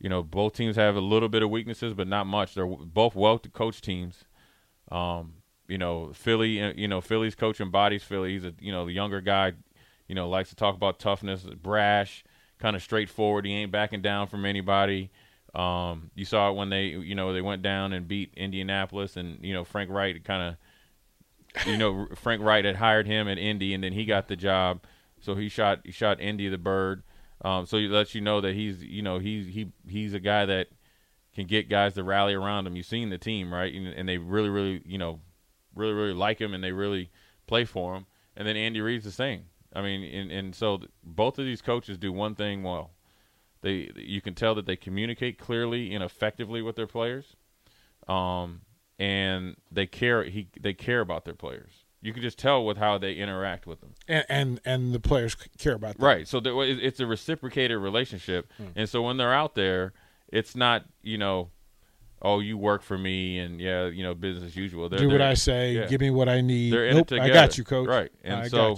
you 0.00 0.08
know 0.08 0.24
both 0.24 0.52
teams 0.52 0.74
have 0.74 0.96
a 0.96 1.00
little 1.00 1.28
bit 1.28 1.44
of 1.44 1.50
weaknesses, 1.50 1.94
but 1.94 2.08
not 2.08 2.26
much. 2.26 2.54
They're 2.54 2.66
both 2.66 3.14
well 3.14 3.38
coached 3.38 3.84
teams. 3.84 4.24
Um, 4.90 5.34
you 5.68 5.78
know 5.78 6.10
Philly, 6.12 6.60
uh, 6.60 6.72
you 6.74 6.88
know 6.88 7.00
Philly's 7.00 7.36
coach 7.36 7.60
embodies 7.60 8.02
Philly. 8.02 8.32
He's 8.32 8.44
a 8.44 8.52
you 8.58 8.72
know 8.72 8.86
the 8.86 8.92
younger 8.92 9.20
guy, 9.20 9.52
you 10.08 10.16
know 10.16 10.28
likes 10.28 10.48
to 10.48 10.56
talk 10.56 10.74
about 10.74 10.98
toughness, 10.98 11.44
brash, 11.44 12.24
kind 12.58 12.76
of 12.76 12.82
straightforward. 12.82 13.44
He 13.44 13.52
ain't 13.52 13.72
backing 13.72 14.02
down 14.02 14.26
from 14.26 14.44
anybody. 14.44 15.10
Um, 15.54 16.10
you 16.14 16.24
saw 16.24 16.50
it 16.50 16.56
when 16.56 16.70
they, 16.70 16.86
you 16.86 17.14
know, 17.14 17.32
they 17.32 17.40
went 17.40 17.62
down 17.62 17.92
and 17.92 18.06
beat 18.06 18.34
Indianapolis, 18.36 19.16
and 19.16 19.42
you 19.42 19.54
know 19.54 19.64
Frank 19.64 19.90
Reich 19.90 20.22
kind 20.24 20.56
of, 21.56 21.66
you 21.66 21.76
know, 21.76 22.08
Frank 22.14 22.42
Reich 22.42 22.64
had 22.64 22.76
hired 22.76 23.06
him 23.06 23.28
at 23.28 23.38
Indy, 23.38 23.74
and 23.74 23.82
then 23.82 23.92
he 23.92 24.04
got 24.04 24.28
the 24.28 24.36
job, 24.36 24.80
so 25.20 25.34
he 25.34 25.48
shot 25.48 25.80
he 25.84 25.92
shot 25.92 26.20
Indy 26.20 26.48
the 26.48 26.58
bird. 26.58 27.02
Um, 27.42 27.66
so 27.66 27.78
he 27.78 27.86
lets 27.86 28.14
you 28.14 28.20
know 28.20 28.40
that 28.40 28.54
he's, 28.54 28.82
you 28.82 29.02
know, 29.02 29.18
he's 29.18 29.46
he 29.46 29.72
he's 29.88 30.12
a 30.12 30.20
guy 30.20 30.44
that 30.46 30.68
can 31.34 31.46
get 31.46 31.68
guys 31.68 31.94
to 31.94 32.02
rally 32.02 32.34
around 32.34 32.66
him. 32.66 32.74
You've 32.74 32.86
seen 32.86 33.10
the 33.10 33.18
team, 33.18 33.54
right? 33.54 33.72
And, 33.72 33.86
and 33.86 34.08
they 34.08 34.18
really, 34.18 34.48
really, 34.48 34.82
you 34.84 34.98
know, 34.98 35.20
really, 35.74 35.92
really 35.92 36.12
like 36.12 36.40
him, 36.40 36.52
and 36.52 36.62
they 36.62 36.72
really 36.72 37.10
play 37.46 37.64
for 37.64 37.94
him. 37.94 38.06
And 38.36 38.46
then 38.46 38.56
Andy 38.56 38.80
Reid's 38.80 39.04
the 39.04 39.12
same. 39.12 39.44
I 39.78 39.82
mean, 39.82 40.02
and, 40.02 40.30
and 40.30 40.54
so 40.54 40.80
both 41.04 41.38
of 41.38 41.44
these 41.44 41.62
coaches 41.62 41.98
do 41.98 42.12
one 42.12 42.34
thing 42.34 42.62
well 42.62 42.90
they 43.60 43.90
you 43.96 44.20
can 44.20 44.34
tell 44.34 44.54
that 44.54 44.66
they 44.66 44.76
communicate 44.76 45.38
clearly 45.38 45.94
and 45.94 46.02
effectively 46.04 46.62
with 46.62 46.76
their 46.76 46.86
players, 46.86 47.36
um, 48.06 48.62
and 48.98 49.56
they 49.70 49.86
care. 49.86 50.24
He 50.24 50.48
they 50.60 50.74
care 50.74 51.00
about 51.00 51.24
their 51.24 51.34
players. 51.34 51.72
You 52.00 52.12
can 52.12 52.22
just 52.22 52.38
tell 52.38 52.64
with 52.64 52.76
how 52.76 52.98
they 52.98 53.14
interact 53.14 53.66
with 53.66 53.80
them, 53.80 53.94
and 54.06 54.24
and, 54.28 54.60
and 54.64 54.94
the 54.94 55.00
players 55.00 55.34
care 55.58 55.74
about 55.74 55.98
that. 55.98 56.04
Right. 56.04 56.28
So 56.28 56.38
there, 56.40 56.54
it's 56.62 57.00
a 57.00 57.06
reciprocated 57.06 57.78
relationship, 57.78 58.52
hmm. 58.56 58.66
and 58.76 58.88
so 58.88 59.02
when 59.02 59.16
they're 59.16 59.34
out 59.34 59.54
there, 59.54 59.92
it's 60.28 60.54
not 60.54 60.84
you 61.02 61.18
know 61.18 61.50
oh, 62.20 62.40
you 62.40 62.58
work 62.58 62.82
for 62.82 62.98
me, 62.98 63.38
and 63.38 63.60
yeah, 63.60 63.86
you 63.86 64.02
know, 64.02 64.12
business 64.12 64.46
as 64.46 64.56
usual. 64.56 64.88
They're, 64.88 64.98
Do 64.98 65.08
what 65.08 65.22
I 65.22 65.34
say. 65.34 65.74
Yeah. 65.74 65.86
Give 65.86 66.00
me 66.00 66.10
what 66.10 66.28
I 66.28 66.40
need. 66.40 66.72
They're 66.72 66.92
nope, 66.92 67.12
I 67.12 67.28
got 67.28 67.56
you, 67.56 67.62
coach. 67.64 67.88
Right, 67.88 68.10
and 68.22 68.40
I 68.40 68.48
so 68.48 68.76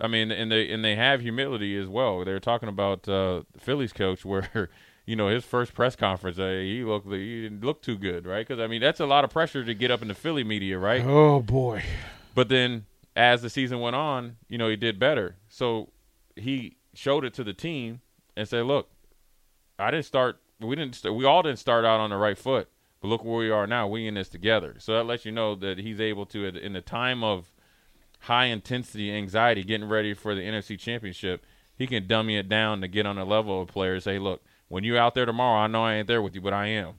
I 0.00 0.06
mean, 0.06 0.30
and 0.30 0.50
they 0.50 0.70
and 0.70 0.84
they 0.84 0.94
have 0.96 1.20
humility 1.20 1.76
as 1.76 1.88
well. 1.88 2.24
They 2.24 2.32
were 2.32 2.40
talking 2.40 2.68
about 2.68 3.08
uh, 3.08 3.42
the 3.52 3.60
Phillies 3.60 3.92
coach, 3.92 4.24
where 4.24 4.70
you 5.06 5.16
know 5.16 5.28
his 5.28 5.44
first 5.44 5.74
press 5.74 5.96
conference, 5.96 6.38
uh, 6.38 6.48
he 6.48 6.84
looked 6.84 7.10
he 7.10 7.42
didn't 7.42 7.64
look 7.64 7.82
too 7.82 7.96
good, 7.96 8.26
right? 8.26 8.46
Because 8.46 8.62
I 8.62 8.66
mean, 8.66 8.80
that's 8.80 9.00
a 9.00 9.06
lot 9.06 9.24
of 9.24 9.30
pressure 9.30 9.64
to 9.64 9.74
get 9.74 9.90
up 9.90 10.02
in 10.02 10.08
the 10.08 10.14
Philly 10.14 10.44
media, 10.44 10.78
right? 10.78 11.04
Oh 11.04 11.40
boy! 11.40 11.82
But 12.34 12.48
then 12.48 12.86
as 13.16 13.42
the 13.42 13.50
season 13.50 13.80
went 13.80 13.96
on, 13.96 14.36
you 14.48 14.58
know, 14.58 14.68
he 14.68 14.76
did 14.76 14.98
better. 14.98 15.36
So 15.48 15.90
he 16.36 16.76
showed 16.94 17.24
it 17.24 17.34
to 17.34 17.44
the 17.44 17.54
team 17.54 18.00
and 18.36 18.48
said, 18.48 18.66
"Look, 18.66 18.88
I 19.78 19.90
didn't 19.90 20.06
start. 20.06 20.38
We 20.60 20.76
didn't. 20.76 20.94
St- 20.94 21.14
we 21.14 21.24
all 21.24 21.42
didn't 21.42 21.58
start 21.58 21.84
out 21.84 22.00
on 22.00 22.10
the 22.10 22.16
right 22.16 22.38
foot, 22.38 22.68
but 23.00 23.08
look 23.08 23.24
where 23.24 23.38
we 23.38 23.50
are 23.50 23.66
now. 23.66 23.88
We 23.88 24.06
in 24.06 24.14
this 24.14 24.28
together. 24.28 24.76
So 24.78 24.92
that 24.94 25.04
lets 25.04 25.24
you 25.24 25.32
know 25.32 25.54
that 25.56 25.78
he's 25.78 26.00
able 26.00 26.26
to, 26.26 26.46
in 26.46 26.72
the 26.72 26.80
time 26.80 27.24
of 27.24 27.52
high 28.20 28.46
intensity 28.46 29.12
anxiety 29.12 29.62
getting 29.62 29.88
ready 29.88 30.14
for 30.14 30.34
the 30.34 30.42
NFC 30.42 30.78
Championship, 30.78 31.44
he 31.76 31.86
can 31.86 32.06
dummy 32.06 32.36
it 32.36 32.48
down 32.48 32.80
to 32.80 32.88
get 32.88 33.06
on 33.06 33.16
the 33.16 33.24
level 33.24 33.62
of 33.62 33.68
players. 33.68 34.04
Say, 34.04 34.18
look, 34.18 34.42
when 34.68 34.84
you're 34.84 34.98
out 34.98 35.14
there 35.14 35.26
tomorrow, 35.26 35.60
I 35.60 35.66
know 35.66 35.84
I 35.84 35.94
ain't 35.94 36.08
there 36.08 36.22
with 36.22 36.34
you, 36.34 36.40
but 36.40 36.52
I 36.52 36.66
am. 36.66 36.94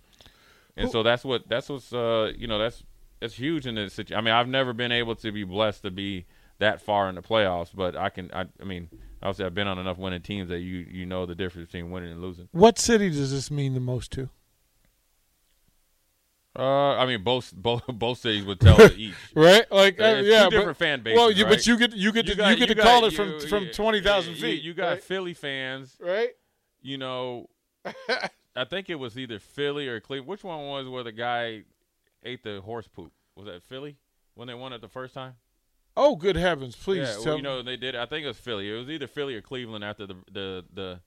And 0.76 0.86
well, 0.86 0.92
so 0.92 1.04
that's 1.04 1.24
what 1.24 1.50
that's 1.50 1.68
what's 1.70 1.92
uh 1.92 2.32
you 2.38 2.48
know 2.48 2.58
that's 2.58 2.84
that's 3.20 3.36
huge 3.36 3.68
in 3.68 3.76
this 3.76 3.94
situation. 3.94 4.18
I 4.18 4.22
mean, 4.22 4.34
I've 4.34 4.48
never 4.48 4.74
been 4.74 4.92
able 4.92 5.16
to 5.16 5.32
be 5.32 5.44
blessed 5.44 5.84
to 5.84 5.92
be 5.92 6.26
that 6.60 6.82
far 6.82 7.10
in 7.10 7.16
the 7.16 7.22
playoffs, 7.22 7.70
but 7.74 7.96
I 7.96 8.10
can. 8.10 8.30
I, 8.34 8.46
I 8.62 8.64
mean, 8.66 8.90
obviously, 9.22 9.46
I've 9.46 9.56
been 9.56 9.68
on 9.68 9.80
enough 9.80 9.98
winning 9.98 10.22
teams 10.22 10.50
that 10.50 10.60
you 10.60 10.86
you 10.90 11.06
know 11.06 11.26
the 11.26 11.36
difference 11.36 11.72
between 11.72 11.92
winning 11.92 12.12
and 12.12 12.22
losing. 12.22 12.48
What 12.52 12.78
city 12.78 13.10
does 13.10 13.32
this 13.32 13.50
mean 13.50 13.74
the 13.74 13.80
most 13.80 14.12
to? 14.14 14.30
Uh, 16.60 16.98
I 16.98 17.06
mean, 17.06 17.24
both 17.24 17.54
both 17.56 17.84
both 17.88 18.18
cities 18.18 18.44
would 18.44 18.60
tell 18.60 18.82
each, 18.92 19.14
right? 19.34 19.70
Like, 19.72 20.00
uh, 20.00 20.22
yeah, 20.24 20.50
different 20.50 20.78
fan 20.78 21.02
bases. 21.02 21.18
Well, 21.18 21.32
you, 21.32 21.46
right? 21.46 21.52
but 21.52 21.66
you 21.66 21.78
get 21.78 21.96
you 21.96 22.12
get 22.12 22.26
you, 22.26 22.32
to, 22.34 22.38
got, 22.38 22.50
you 22.50 22.56
get 22.58 22.70
you 22.70 22.76
to 22.76 22.82
got, 22.82 22.84
call 22.84 23.06
it 23.06 23.14
from 23.14 23.40
from 23.40 23.68
twenty 23.68 24.02
thousand 24.02 24.36
feet. 24.36 24.62
You, 24.62 24.74
got 24.74 24.90
right? 24.90 25.04
Philly 25.04 25.34
fans, 25.34 25.96
right? 26.02 26.32
You 26.82 26.98
know, 26.98 27.50
I 28.56 28.66
think 28.66 28.90
it 28.90 28.96
was 28.96 29.18
either 29.18 29.40
Philly 29.40 29.88
or 29.88 30.02
Cleveland. 30.02 30.28
Which 30.28 30.44
one 30.44 30.68
was 30.68 30.88
where 30.90 31.04
the 31.04 31.14
guy 31.14 31.64
ate 32.24 32.44
the 32.44 32.60
horse 32.62 32.88
poop? 32.88 33.14
Was 33.36 33.46
that 33.46 33.64
Philly 33.64 33.96
when 34.34 34.50
they 34.50 34.54
won 34.54 34.74
it 34.74 34.82
the 34.82 34.90
first 34.90 35.14
time? 35.14 35.36
Oh, 35.96 36.18
good 36.18 36.36
heavens! 36.36 36.76
Please, 36.76 37.08
yeah, 37.08 37.26
well, 37.26 37.38
you 37.38 37.42
know 37.42 37.62
they 37.62 37.78
did. 37.78 37.96
I 37.96 38.06
think 38.06 38.26
it 38.26 38.28
was 38.28 38.38
Philly. 38.38 38.70
It 38.70 38.78
was 38.78 38.90
either 38.90 39.08
Philly 39.08 39.36
or 39.36 39.42
Cleveland 39.42 39.86
after 39.86 40.06
the 40.06 40.16
the 40.32 40.66
the 40.74 41.00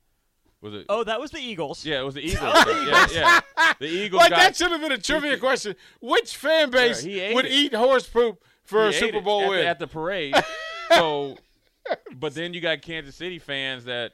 was 0.63 0.75
it? 0.75 0.87
Oh, 0.89 1.05
that 1.05 1.21
was 1.21 1.31
the 1.33 1.41
Eagles. 1.41 1.85
Yeah, 1.85 2.01
it 2.01 2.05
was 2.05 2.15
the 2.15 2.21
Eagles. 2.25 2.55
yeah, 2.67 3.07
yeah. 3.13 3.41
The 3.79 3.89
Eagles. 3.89 4.21
like 4.21 4.31
got, 4.31 4.39
that 4.39 4.57
should 4.57 4.71
have 4.71 4.81
been 4.81 4.93
a 4.93 4.99
trivia 4.99 5.37
question. 5.37 5.75
Which 6.01 6.37
fan 6.37 6.71
base 6.71 7.05
yeah, 7.05 7.35
would 7.35 7.47
it. 7.47 7.53
eat 7.53 7.75
horse 7.75 8.07
poop 8.07 8.43
for 8.65 8.89
he 8.89 8.97
a 8.97 8.99
Super 8.99 9.21
Bowl 9.21 9.43
at 9.43 9.49
win 9.49 9.59
the, 9.59 9.67
at 9.67 9.79
the 9.79 9.87
parade? 9.89 10.35
so, 10.91 11.37
but 12.15 12.35
then 12.35 12.55
you 12.55 12.61
got 12.61 12.81
Kansas 12.81 13.17
City 13.17 13.39
fans 13.39 13.85
that 13.85 14.13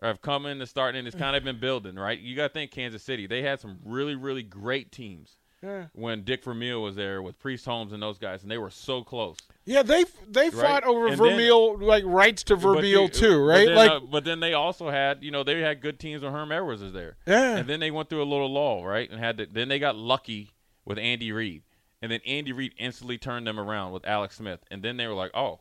have 0.00 0.22
come 0.22 0.46
in 0.46 0.58
to 0.60 0.66
start 0.66 0.94
and 0.94 1.06
it's 1.08 1.16
kind 1.16 1.34
of 1.34 1.42
been 1.44 1.58
building, 1.58 1.96
right? 1.96 2.18
You 2.18 2.36
got 2.36 2.48
to 2.48 2.52
think 2.52 2.70
Kansas 2.70 3.02
City. 3.02 3.26
They 3.26 3.42
had 3.42 3.60
some 3.60 3.78
really, 3.84 4.14
really 4.14 4.42
great 4.42 4.92
teams 4.92 5.38
yeah. 5.64 5.86
when 5.94 6.22
Dick 6.24 6.44
Vermeil 6.44 6.82
was 6.82 6.94
there 6.94 7.22
with 7.22 7.38
Priest 7.38 7.64
Holmes 7.64 7.92
and 7.92 8.02
those 8.02 8.18
guys, 8.18 8.42
and 8.42 8.50
they 8.50 8.58
were 8.58 8.70
so 8.70 9.02
close. 9.02 9.36
Yeah, 9.64 9.82
they 9.82 10.04
they 10.28 10.50
right? 10.50 10.52
fought 10.52 10.84
over 10.84 11.08
and 11.08 11.16
Vermeil 11.16 11.78
then, 11.78 11.86
like 11.86 12.04
rights 12.06 12.42
to 12.44 12.56
Vermeil 12.56 13.08
too, 13.08 13.42
right? 13.42 13.66
But 13.66 13.74
then, 13.74 13.76
like, 13.76 13.90
uh, 13.90 14.00
but 14.00 14.24
then 14.24 14.40
they 14.40 14.52
also 14.52 14.90
had 14.90 15.24
you 15.24 15.30
know 15.30 15.42
they 15.42 15.60
had 15.60 15.80
good 15.80 15.98
teams 15.98 16.22
when 16.22 16.32
Herm 16.32 16.52
Edwards 16.52 16.82
was 16.82 16.92
there. 16.92 17.16
Yeah, 17.26 17.56
and 17.56 17.68
then 17.68 17.80
they 17.80 17.90
went 17.90 18.10
through 18.10 18.22
a 18.22 18.24
little 18.24 18.52
lull, 18.52 18.84
right? 18.84 19.10
And 19.10 19.18
had 19.18 19.38
to, 19.38 19.46
then 19.46 19.68
they 19.68 19.78
got 19.78 19.96
lucky 19.96 20.50
with 20.84 20.98
Andy 20.98 21.32
Reid, 21.32 21.62
and 22.02 22.12
then 22.12 22.20
Andy 22.26 22.52
Reid 22.52 22.74
instantly 22.78 23.16
turned 23.16 23.46
them 23.46 23.58
around 23.58 23.92
with 23.92 24.06
Alex 24.06 24.36
Smith, 24.36 24.60
and 24.70 24.82
then 24.82 24.98
they 24.98 25.06
were 25.06 25.14
like, 25.14 25.30
oh, 25.34 25.60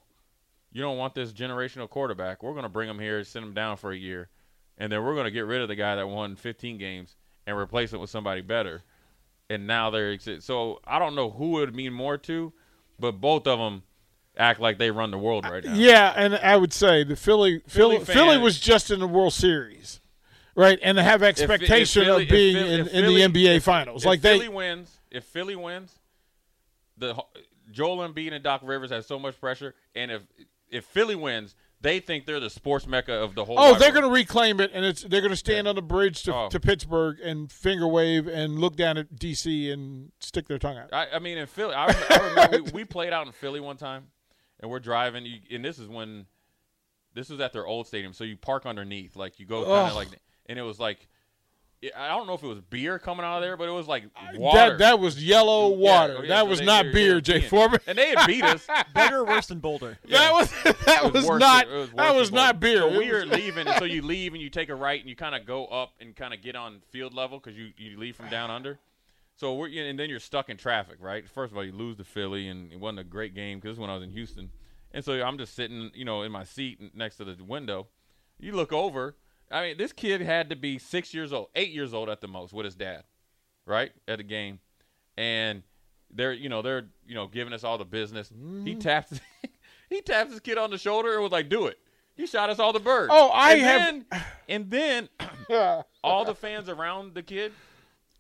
you 0.73 0.81
don't 0.81 0.97
want 0.97 1.15
this 1.15 1.31
generational 1.31 1.89
quarterback? 1.89 2.43
We're 2.43 2.51
going 2.51 2.63
to 2.63 2.69
bring 2.69 2.89
him 2.89 2.99
here, 2.99 3.23
send 3.23 3.45
him 3.45 3.53
down 3.53 3.77
for 3.77 3.91
a 3.91 3.97
year, 3.97 4.29
and 4.77 4.91
then 4.91 5.03
we're 5.03 5.13
going 5.13 5.25
to 5.25 5.31
get 5.31 5.45
rid 5.45 5.61
of 5.61 5.69
the 5.69 5.75
guy 5.75 5.95
that 5.95 6.09
won 6.09 6.35
15 6.35 6.77
games 6.77 7.15
and 7.45 7.57
replace 7.57 7.93
it 7.93 7.99
with 7.99 8.09
somebody 8.09 8.41
better. 8.41 8.83
And 9.49 9.67
now 9.67 9.89
they're 9.89 10.17
so 10.39 10.79
I 10.85 10.99
don't 10.99 11.15
know 11.15 11.29
who 11.29 11.57
it 11.57 11.61
would 11.61 11.75
mean 11.75 11.93
more 11.93 12.17
to, 12.19 12.53
but 12.99 13.13
both 13.13 13.45
of 13.47 13.59
them 13.59 13.83
act 14.37 14.59
like 14.59 14.77
they 14.77 14.91
run 14.91 15.11
the 15.11 15.17
world 15.17 15.45
right 15.45 15.63
now. 15.63 15.73
Yeah, 15.73 16.13
and 16.15 16.35
I 16.35 16.55
would 16.57 16.73
say 16.73 17.03
the 17.03 17.15
Philly 17.15 17.61
Philly, 17.67 17.97
Philly, 17.97 18.05
Philly 18.05 18.37
was 18.37 18.59
just 18.59 18.91
in 18.91 18.99
the 18.99 19.07
World 19.07 19.33
Series, 19.33 19.99
right? 20.55 20.79
And 20.81 20.97
they 20.97 21.03
have 21.03 21.23
expectation 21.23 22.03
if, 22.03 22.07
if 22.07 22.11
Philly, 22.11 22.23
of 22.23 22.29
being 22.29 22.55
Philly, 22.55 22.79
in, 22.79 22.87
in, 22.87 23.33
the 23.33 23.39
NBA 23.39 23.61
Finals. 23.61 24.05
like 24.05 24.21
Philly 24.21 24.39
they 24.39 24.49
wins, 24.49 24.97
if 25.11 25.23
Philly 25.25 25.55
wins, 25.55 25.93
the 26.97 27.15
Joel 27.71 28.07
Embiid 28.07 28.33
and 28.33 28.43
Doc 28.43 28.61
Rivers 28.63 28.91
have 28.91 29.05
so 29.05 29.19
much 29.19 29.39
pressure, 29.39 29.75
and 29.95 30.11
if 30.11 30.21
if 30.69 30.85
Philly 30.85 31.15
wins, 31.15 31.55
they 31.83 31.99
think 31.99 32.25
they're 32.25 32.39
the 32.39 32.49
sports 32.49 32.87
mecca 32.87 33.13
of 33.13 33.35
the 33.35 33.45
whole. 33.45 33.59
Oh, 33.59 33.75
they're 33.75 33.91
going 33.91 34.05
to 34.05 34.09
reclaim 34.09 34.59
it, 34.59 34.71
and 34.73 34.83
it's 34.83 35.03
they're 35.03 35.21
going 35.21 35.31
to 35.31 35.37
stand 35.37 35.65
yeah. 35.65 35.69
on 35.69 35.75
the 35.75 35.81
bridge 35.81 36.23
to, 36.23 36.33
oh. 36.33 36.49
to 36.49 36.59
Pittsburgh 36.59 37.19
and 37.19 37.51
finger 37.51 37.87
wave 37.87 38.27
and 38.27 38.57
look 38.57 38.75
down 38.75 38.97
at 38.97 39.15
DC 39.15 39.71
and 39.71 40.11
stick 40.19 40.47
their 40.47 40.57
tongue 40.57 40.77
out. 40.77 40.93
I, 40.93 41.07
I 41.13 41.19
mean, 41.19 41.37
in 41.37 41.45
Philly, 41.45 41.75
I, 41.75 41.87
I 42.09 42.27
remember 42.29 42.63
we, 42.63 42.71
we, 42.71 42.85
played 42.85 43.13
out 43.13 43.27
in 43.27 43.33
Philly 43.33 43.59
one 43.59 43.77
time, 43.77 44.07
and 44.61 44.71
we're 44.71 44.79
driving. 44.79 45.25
You, 45.25 45.39
and 45.51 45.63
this 45.63 45.77
is 45.77 45.89
when 45.89 46.25
this 47.13 47.29
was 47.29 47.41
at 47.41 47.51
their 47.53 47.67
old 47.67 47.85
stadium, 47.85 48.13
so 48.13 48.23
you 48.23 48.37
park 48.37 48.65
underneath, 48.65 49.15
like 49.17 49.39
you 49.39 49.45
go 49.45 49.65
kind 49.65 49.89
of 49.89 49.95
like, 49.95 50.07
and 50.47 50.57
it 50.57 50.63
was 50.63 50.79
like. 50.79 51.07
I 51.95 52.09
don't 52.09 52.27
know 52.27 52.33
if 52.33 52.43
it 52.43 52.47
was 52.47 52.61
beer 52.61 52.99
coming 52.99 53.25
out 53.25 53.37
of 53.37 53.43
there, 53.43 53.57
but 53.57 53.67
it 53.67 53.71
was 53.71 53.87
like 53.87 54.05
water. 54.35 54.71
That, 54.71 54.77
that 54.79 54.99
was 54.99 55.23
yellow 55.23 55.69
water. 55.69 56.13
Yeah, 56.13 56.21
yeah, 56.21 56.27
that 56.27 56.43
so 56.43 56.45
was 56.45 56.59
they, 56.59 56.65
not 56.65 56.85
beer, 56.93 57.19
Jay 57.21 57.41
Foreman. 57.41 57.79
And 57.87 57.97
they 57.97 58.09
had 58.09 58.25
beat 58.27 58.43
us. 58.43 58.67
Better 58.93 59.19
or 59.19 59.25
worse 59.25 59.47
than 59.47 59.59
Boulder? 59.59 59.97
Yeah. 60.05 60.23
That 60.23 60.33
was 60.33 60.51
that 60.85 61.13
was, 61.13 61.25
was 61.27 61.39
not 61.39 61.67
was 61.67 61.89
that 61.91 62.15
was 62.15 62.31
not 62.31 62.59
beer. 62.59 62.79
So 62.79 62.97
we 62.97 63.11
were 63.11 63.25
leaving, 63.25 63.67
and 63.67 63.77
so 63.77 63.85
you 63.85 64.01
leave 64.01 64.33
and 64.33 64.41
you 64.41 64.49
take 64.49 64.69
a 64.69 64.75
right 64.75 64.99
and 64.99 65.09
you 65.09 65.15
kind 65.15 65.35
of 65.35 65.45
go 65.45 65.65
up 65.65 65.91
and 65.99 66.15
kind 66.15 66.33
of 66.33 66.41
get 66.41 66.55
on 66.55 66.81
field 66.89 67.13
level 67.13 67.39
because 67.39 67.57
you 67.57 67.71
you 67.77 67.99
leave 67.99 68.15
from 68.15 68.29
down 68.29 68.49
under. 68.49 68.79
So 69.35 69.55
we're 69.55 69.67
and 69.67 69.99
then 69.99 70.09
you're 70.09 70.19
stuck 70.19 70.49
in 70.49 70.57
traffic, 70.57 70.97
right? 70.99 71.27
First 71.27 71.51
of 71.51 71.57
all, 71.57 71.65
you 71.65 71.73
lose 71.73 71.97
to 71.97 72.03
Philly, 72.03 72.47
and 72.47 72.71
it 72.71 72.79
wasn't 72.79 72.99
a 72.99 73.03
great 73.03 73.35
game 73.35 73.59
because 73.59 73.77
when 73.77 73.89
I 73.89 73.95
was 73.95 74.03
in 74.03 74.11
Houston. 74.11 74.49
And 74.93 75.03
so 75.03 75.13
I'm 75.21 75.37
just 75.37 75.55
sitting, 75.55 75.89
you 75.95 76.05
know, 76.05 76.21
in 76.21 76.31
my 76.31 76.43
seat 76.43 76.95
next 76.95 77.17
to 77.17 77.25
the 77.25 77.43
window. 77.43 77.87
You 78.39 78.53
look 78.53 78.71
over. 78.71 79.15
I 79.53 79.67
mean, 79.67 79.77
this 79.77 79.93
kid 79.93 80.21
had 80.21 80.49
to 80.49 80.55
be 80.55 80.79
six 80.79 81.13
years 81.13 81.31
old, 81.31 81.47
eight 81.55 81.71
years 81.71 81.93
old 81.93 82.09
at 82.09 82.21
the 82.21 82.27
most, 82.27 82.53
with 82.53 82.65
his 82.65 82.75
dad, 82.75 83.03
right 83.65 83.91
at 84.07 84.19
a 84.19 84.23
game, 84.23 84.59
and 85.15 85.61
they're, 86.11 86.33
you 86.33 86.49
know, 86.49 86.61
they're, 86.61 86.87
you 87.05 87.13
know, 87.13 87.27
giving 87.27 87.53
us 87.53 87.63
all 87.63 87.77
the 87.77 87.85
business. 87.85 88.29
Mm-hmm. 88.29 88.65
He 88.65 88.75
taps, 88.75 89.19
he 89.89 90.01
taps 90.01 90.31
his 90.31 90.39
kid 90.39 90.57
on 90.57 90.71
the 90.71 90.77
shoulder 90.77 91.13
and 91.13 91.21
was 91.21 91.31
like, 91.31 91.49
"Do 91.49 91.67
it." 91.67 91.77
He 92.15 92.25
shot 92.25 92.49
us 92.49 92.59
all 92.59 92.73
the 92.73 92.79
birds. 92.79 93.11
Oh, 93.13 93.29
I 93.29 93.53
and 93.53 93.61
have. 93.61 93.81
Then, 93.81 94.23
and 94.49 94.71
then 94.71 95.83
all 96.03 96.25
the 96.25 96.35
fans 96.35 96.69
around 96.69 97.13
the 97.13 97.23
kid 97.23 97.53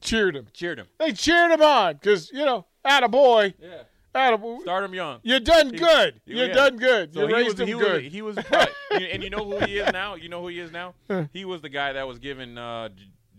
cheered 0.01 0.35
him. 0.35 0.47
Cheered 0.53 0.79
him. 0.79 0.87
They 0.99 1.13
cheered 1.13 1.51
him 1.51 1.61
on 1.61 1.93
because 1.93 2.31
you 2.31 2.45
know, 2.45 2.65
at 2.85 3.03
a 3.03 3.09
boy. 3.09 3.55
Yeah 3.59 3.83
Adam, 4.15 4.59
Start 4.61 4.83
him 4.83 4.93
young. 4.93 5.19
you're 5.23 5.39
done 5.39 5.69
good. 5.71 6.21
Yeah. 6.25 6.35
You're 6.35 6.53
done 6.53 6.77
good. 6.77 7.13
So 7.13 7.21
you 7.21 7.27
he 7.27 7.33
raised 7.33 7.49
was, 7.49 7.59
him 7.59 7.67
he 7.67 7.73
good. 7.73 8.03
Was, 8.03 8.13
he 8.13 8.21
was, 8.21 8.37
and 8.91 9.23
you 9.23 9.29
know 9.29 9.43
who 9.43 9.65
he 9.65 9.77
is 9.79 9.91
now. 9.91 10.15
You 10.15 10.29
know 10.29 10.41
who 10.41 10.47
he 10.49 10.59
is 10.59 10.71
now. 10.71 10.93
He 11.31 11.45
was 11.45 11.61
the 11.61 11.69
guy 11.69 11.93
that 11.93 12.07
was 12.07 12.19
giving 12.19 12.57
uh, 12.57 12.89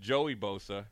Joey 0.00 0.34
Bosa 0.34 0.84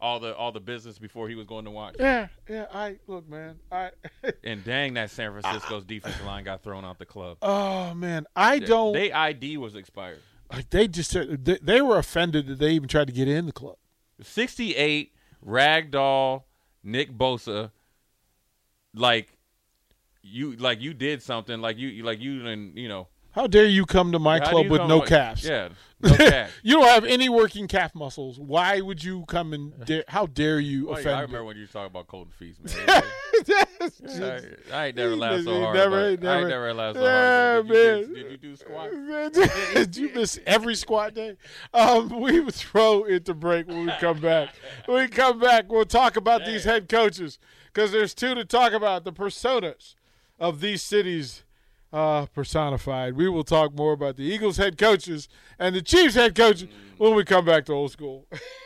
all 0.00 0.18
the 0.18 0.34
all 0.34 0.52
the 0.52 0.60
business 0.60 0.98
before 0.98 1.28
he 1.28 1.34
was 1.34 1.46
going 1.46 1.64
to 1.64 1.70
watch. 1.70 1.96
yeah, 1.98 2.28
yeah. 2.48 2.66
I 2.72 2.96
look, 3.06 3.28
man. 3.28 3.58
I. 3.70 3.90
And 4.44 4.64
dang, 4.64 4.94
that 4.94 5.10
San 5.10 5.32
Francisco's 5.32 5.84
defensive 5.84 6.24
line 6.24 6.44
got 6.44 6.62
thrown 6.62 6.84
out 6.84 6.98
the 6.98 7.06
club. 7.06 7.38
oh 7.42 7.94
man, 7.94 8.26
I 8.34 8.58
don't. 8.58 8.92
They 8.92 9.12
ID 9.12 9.58
was 9.58 9.74
expired. 9.74 10.20
Like, 10.52 10.70
they 10.70 10.88
just 10.88 11.12
they, 11.12 11.58
they 11.62 11.80
were 11.80 11.98
offended 11.98 12.46
that 12.48 12.58
they 12.58 12.72
even 12.72 12.88
tried 12.88 13.06
to 13.06 13.12
get 13.12 13.28
in 13.28 13.46
the 13.46 13.52
club. 13.52 13.76
68 14.22 15.12
ragdoll 15.46 16.42
Nick 16.82 17.12
Bosa 17.12 17.70
like 18.94 19.28
you 20.22 20.56
like 20.56 20.80
you 20.80 20.94
did 20.94 21.22
something 21.22 21.60
like 21.60 21.78
you 21.78 22.02
like 22.02 22.20
you 22.20 22.38
didn't 22.38 22.76
you 22.76 22.88
know 22.88 23.08
How 23.32 23.46
dare 23.46 23.66
you 23.66 23.86
come 23.86 24.12
to 24.12 24.18
my 24.18 24.38
how 24.40 24.50
club 24.50 24.66
with 24.70 24.80
no 24.82 25.00
up- 25.02 25.06
calves? 25.06 25.44
yeah 25.44 25.68
no 26.02 26.14
calf 26.16 26.50
you 26.62 26.76
don't 26.76 26.88
have 26.88 27.04
any 27.04 27.28
working 27.28 27.68
calf 27.68 27.94
muscles. 27.94 28.38
Why 28.40 28.80
would 28.80 29.04
you 29.04 29.24
come 29.26 29.52
and 29.52 29.84
dare, 29.84 30.02
how 30.08 30.24
dare 30.26 30.58
you 30.58 30.86
Well, 30.86 30.94
offend? 30.98 31.10
I 31.14 31.18
me? 31.20 31.22
remember 31.26 31.44
when 31.44 31.56
you 31.58 31.66
talking 31.66 31.86
about 31.88 32.06
Colton 32.08 32.32
Feast 32.38 32.60
man 32.64 33.02
That's 33.78 34.20
I, 34.20 34.40
I 34.72 34.86
ain't 34.86 34.96
never 34.96 35.14
laughed 35.16 35.44
so 35.44 35.60
hard 35.60 35.76
never- 35.76 36.00
he 36.10 36.26
I 36.26 36.38
ain't 36.40 36.48
never 36.48 36.72
laughed 36.74 36.96
so 36.96 37.04
Yeah, 37.04 37.52
hard 37.54 37.68
did 37.68 37.74
you, 37.74 38.14
man. 38.14 38.14
do, 38.14 38.22
did 38.22 38.30
you 38.32 38.36
do 38.38 38.56
squats 38.56 38.94
Did 39.74 39.96
you 39.96 40.10
miss 40.14 40.38
every 40.46 40.74
squat 40.74 41.14
day? 41.14 41.36
Um, 41.74 42.20
we 42.20 42.40
would 42.40 42.54
throw 42.54 43.04
it 43.04 43.24
to 43.26 43.34
break 43.34 43.68
when 43.68 43.86
we 43.86 43.92
come 44.00 44.20
back. 44.20 44.54
When 44.86 45.02
we 45.02 45.08
come 45.08 45.38
back, 45.38 45.70
we'll 45.70 45.84
talk 45.84 46.16
about 46.16 46.44
these 46.44 46.64
head 46.64 46.88
coaches 46.88 47.38
because 47.72 47.92
there's 47.92 48.14
two 48.14 48.34
to 48.34 48.44
talk 48.44 48.72
about 48.72 49.04
the 49.04 49.12
personas 49.12 49.94
of 50.38 50.60
these 50.60 50.82
cities 50.82 51.44
uh, 51.92 52.26
personified. 52.26 53.16
We 53.16 53.28
will 53.28 53.44
talk 53.44 53.74
more 53.74 53.92
about 53.92 54.16
the 54.16 54.24
Eagles 54.24 54.56
head 54.56 54.78
coaches 54.78 55.28
and 55.58 55.74
the 55.74 55.82
Chiefs 55.82 56.14
head 56.14 56.34
coaches 56.34 56.68
when 56.98 57.14
we 57.14 57.24
come 57.24 57.44
back 57.44 57.64
to 57.66 57.72
old 57.72 57.92
school. 57.92 58.26